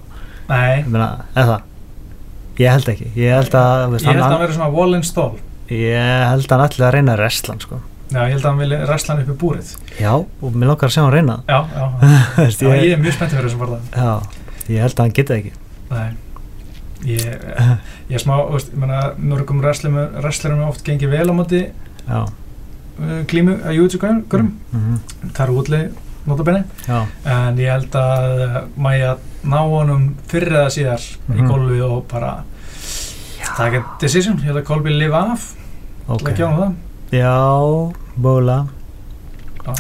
[0.49, 0.83] Nei,
[1.39, 1.61] eða,
[2.59, 5.07] ég held ekki ég held að, veist, ég held að hann, verður svona wall and
[5.09, 5.39] stall.
[5.73, 7.79] ég held að hann ætli að reyna wrestlan sko.
[8.13, 9.71] Já, ég held að hann vilja wrestla hann upp í búrið.
[10.01, 11.37] já, og mér langar að sjá hann reyna.
[11.49, 11.87] Já, já,
[12.35, 13.87] Þú veist, já, ég ég, er mjög spenntið fyrir þessum farðan.
[13.97, 14.13] já,
[14.75, 15.53] ég held að hann geti það ekki
[15.93, 16.11] Nei,
[17.05, 17.27] ég,
[18.11, 19.97] er smá, veist, ég menna, mörgum wrestlerum
[20.63, 21.63] er oft gengið vel á móti
[22.09, 22.27] uh,
[23.31, 24.53] glímu að jútsu gurum.
[24.73, 25.31] mm -hmm.
[25.33, 25.89] Það eru útli
[26.27, 31.01] notabenni já, en ég held að uh, Maja ná honum fyrir eða síðar
[31.35, 31.49] í Mhm.
[31.49, 32.45] golfi og bara
[33.57, 35.55] taka decision, ég held að Kolby lifa af
[36.09, 36.33] ok okay.
[36.33, 36.73] ekki ánum það
[37.13, 38.67] Já, bóla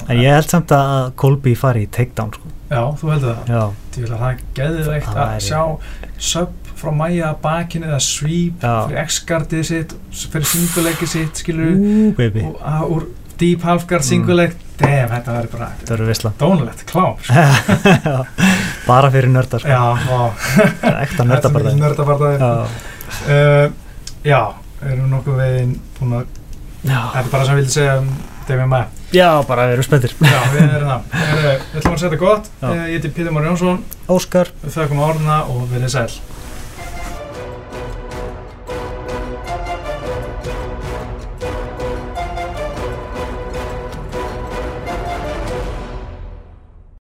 [0.09, 2.47] En ég held samt að Colby fari í takedown sko.
[2.70, 5.79] já, þú heldur það Ég vil að það geði Það að væri- sjá
[6.18, 6.49] sub
[6.83, 8.74] frá Maja að bakinu eða sweep Já.
[8.89, 9.95] fyrir x-gardið sitt
[10.33, 11.74] fyrir singuleikið sitt, skilur
[12.18, 12.45] baby.
[12.51, 13.09] Og að, úr
[13.43, 14.09] deep half-guard Mm.
[14.11, 18.16] singuleik damn, þetta verður bara Það eru visla dónulegt, klám sko.
[18.91, 20.20] Bara fyrir nördar sko.
[21.05, 22.51] Ekta nördabarða nördabardaði Já,
[23.28, 23.66] uh,
[24.26, 24.41] já,
[24.83, 26.26] erum við nokkuð veginn búin að,
[26.83, 28.11] þetta er bara sem við vilja segja um
[28.49, 30.14] Demi Maja já bara við erum spenntir.
[30.24, 32.47] Já, við erum það, Heyrðu, við ætlum að setja gott.
[32.62, 32.68] Já.
[32.70, 34.51] uh, ég heiti Pítur Már Jónsson, Óskar.
[34.64, 36.09] Við þakkum áruna og verið sæl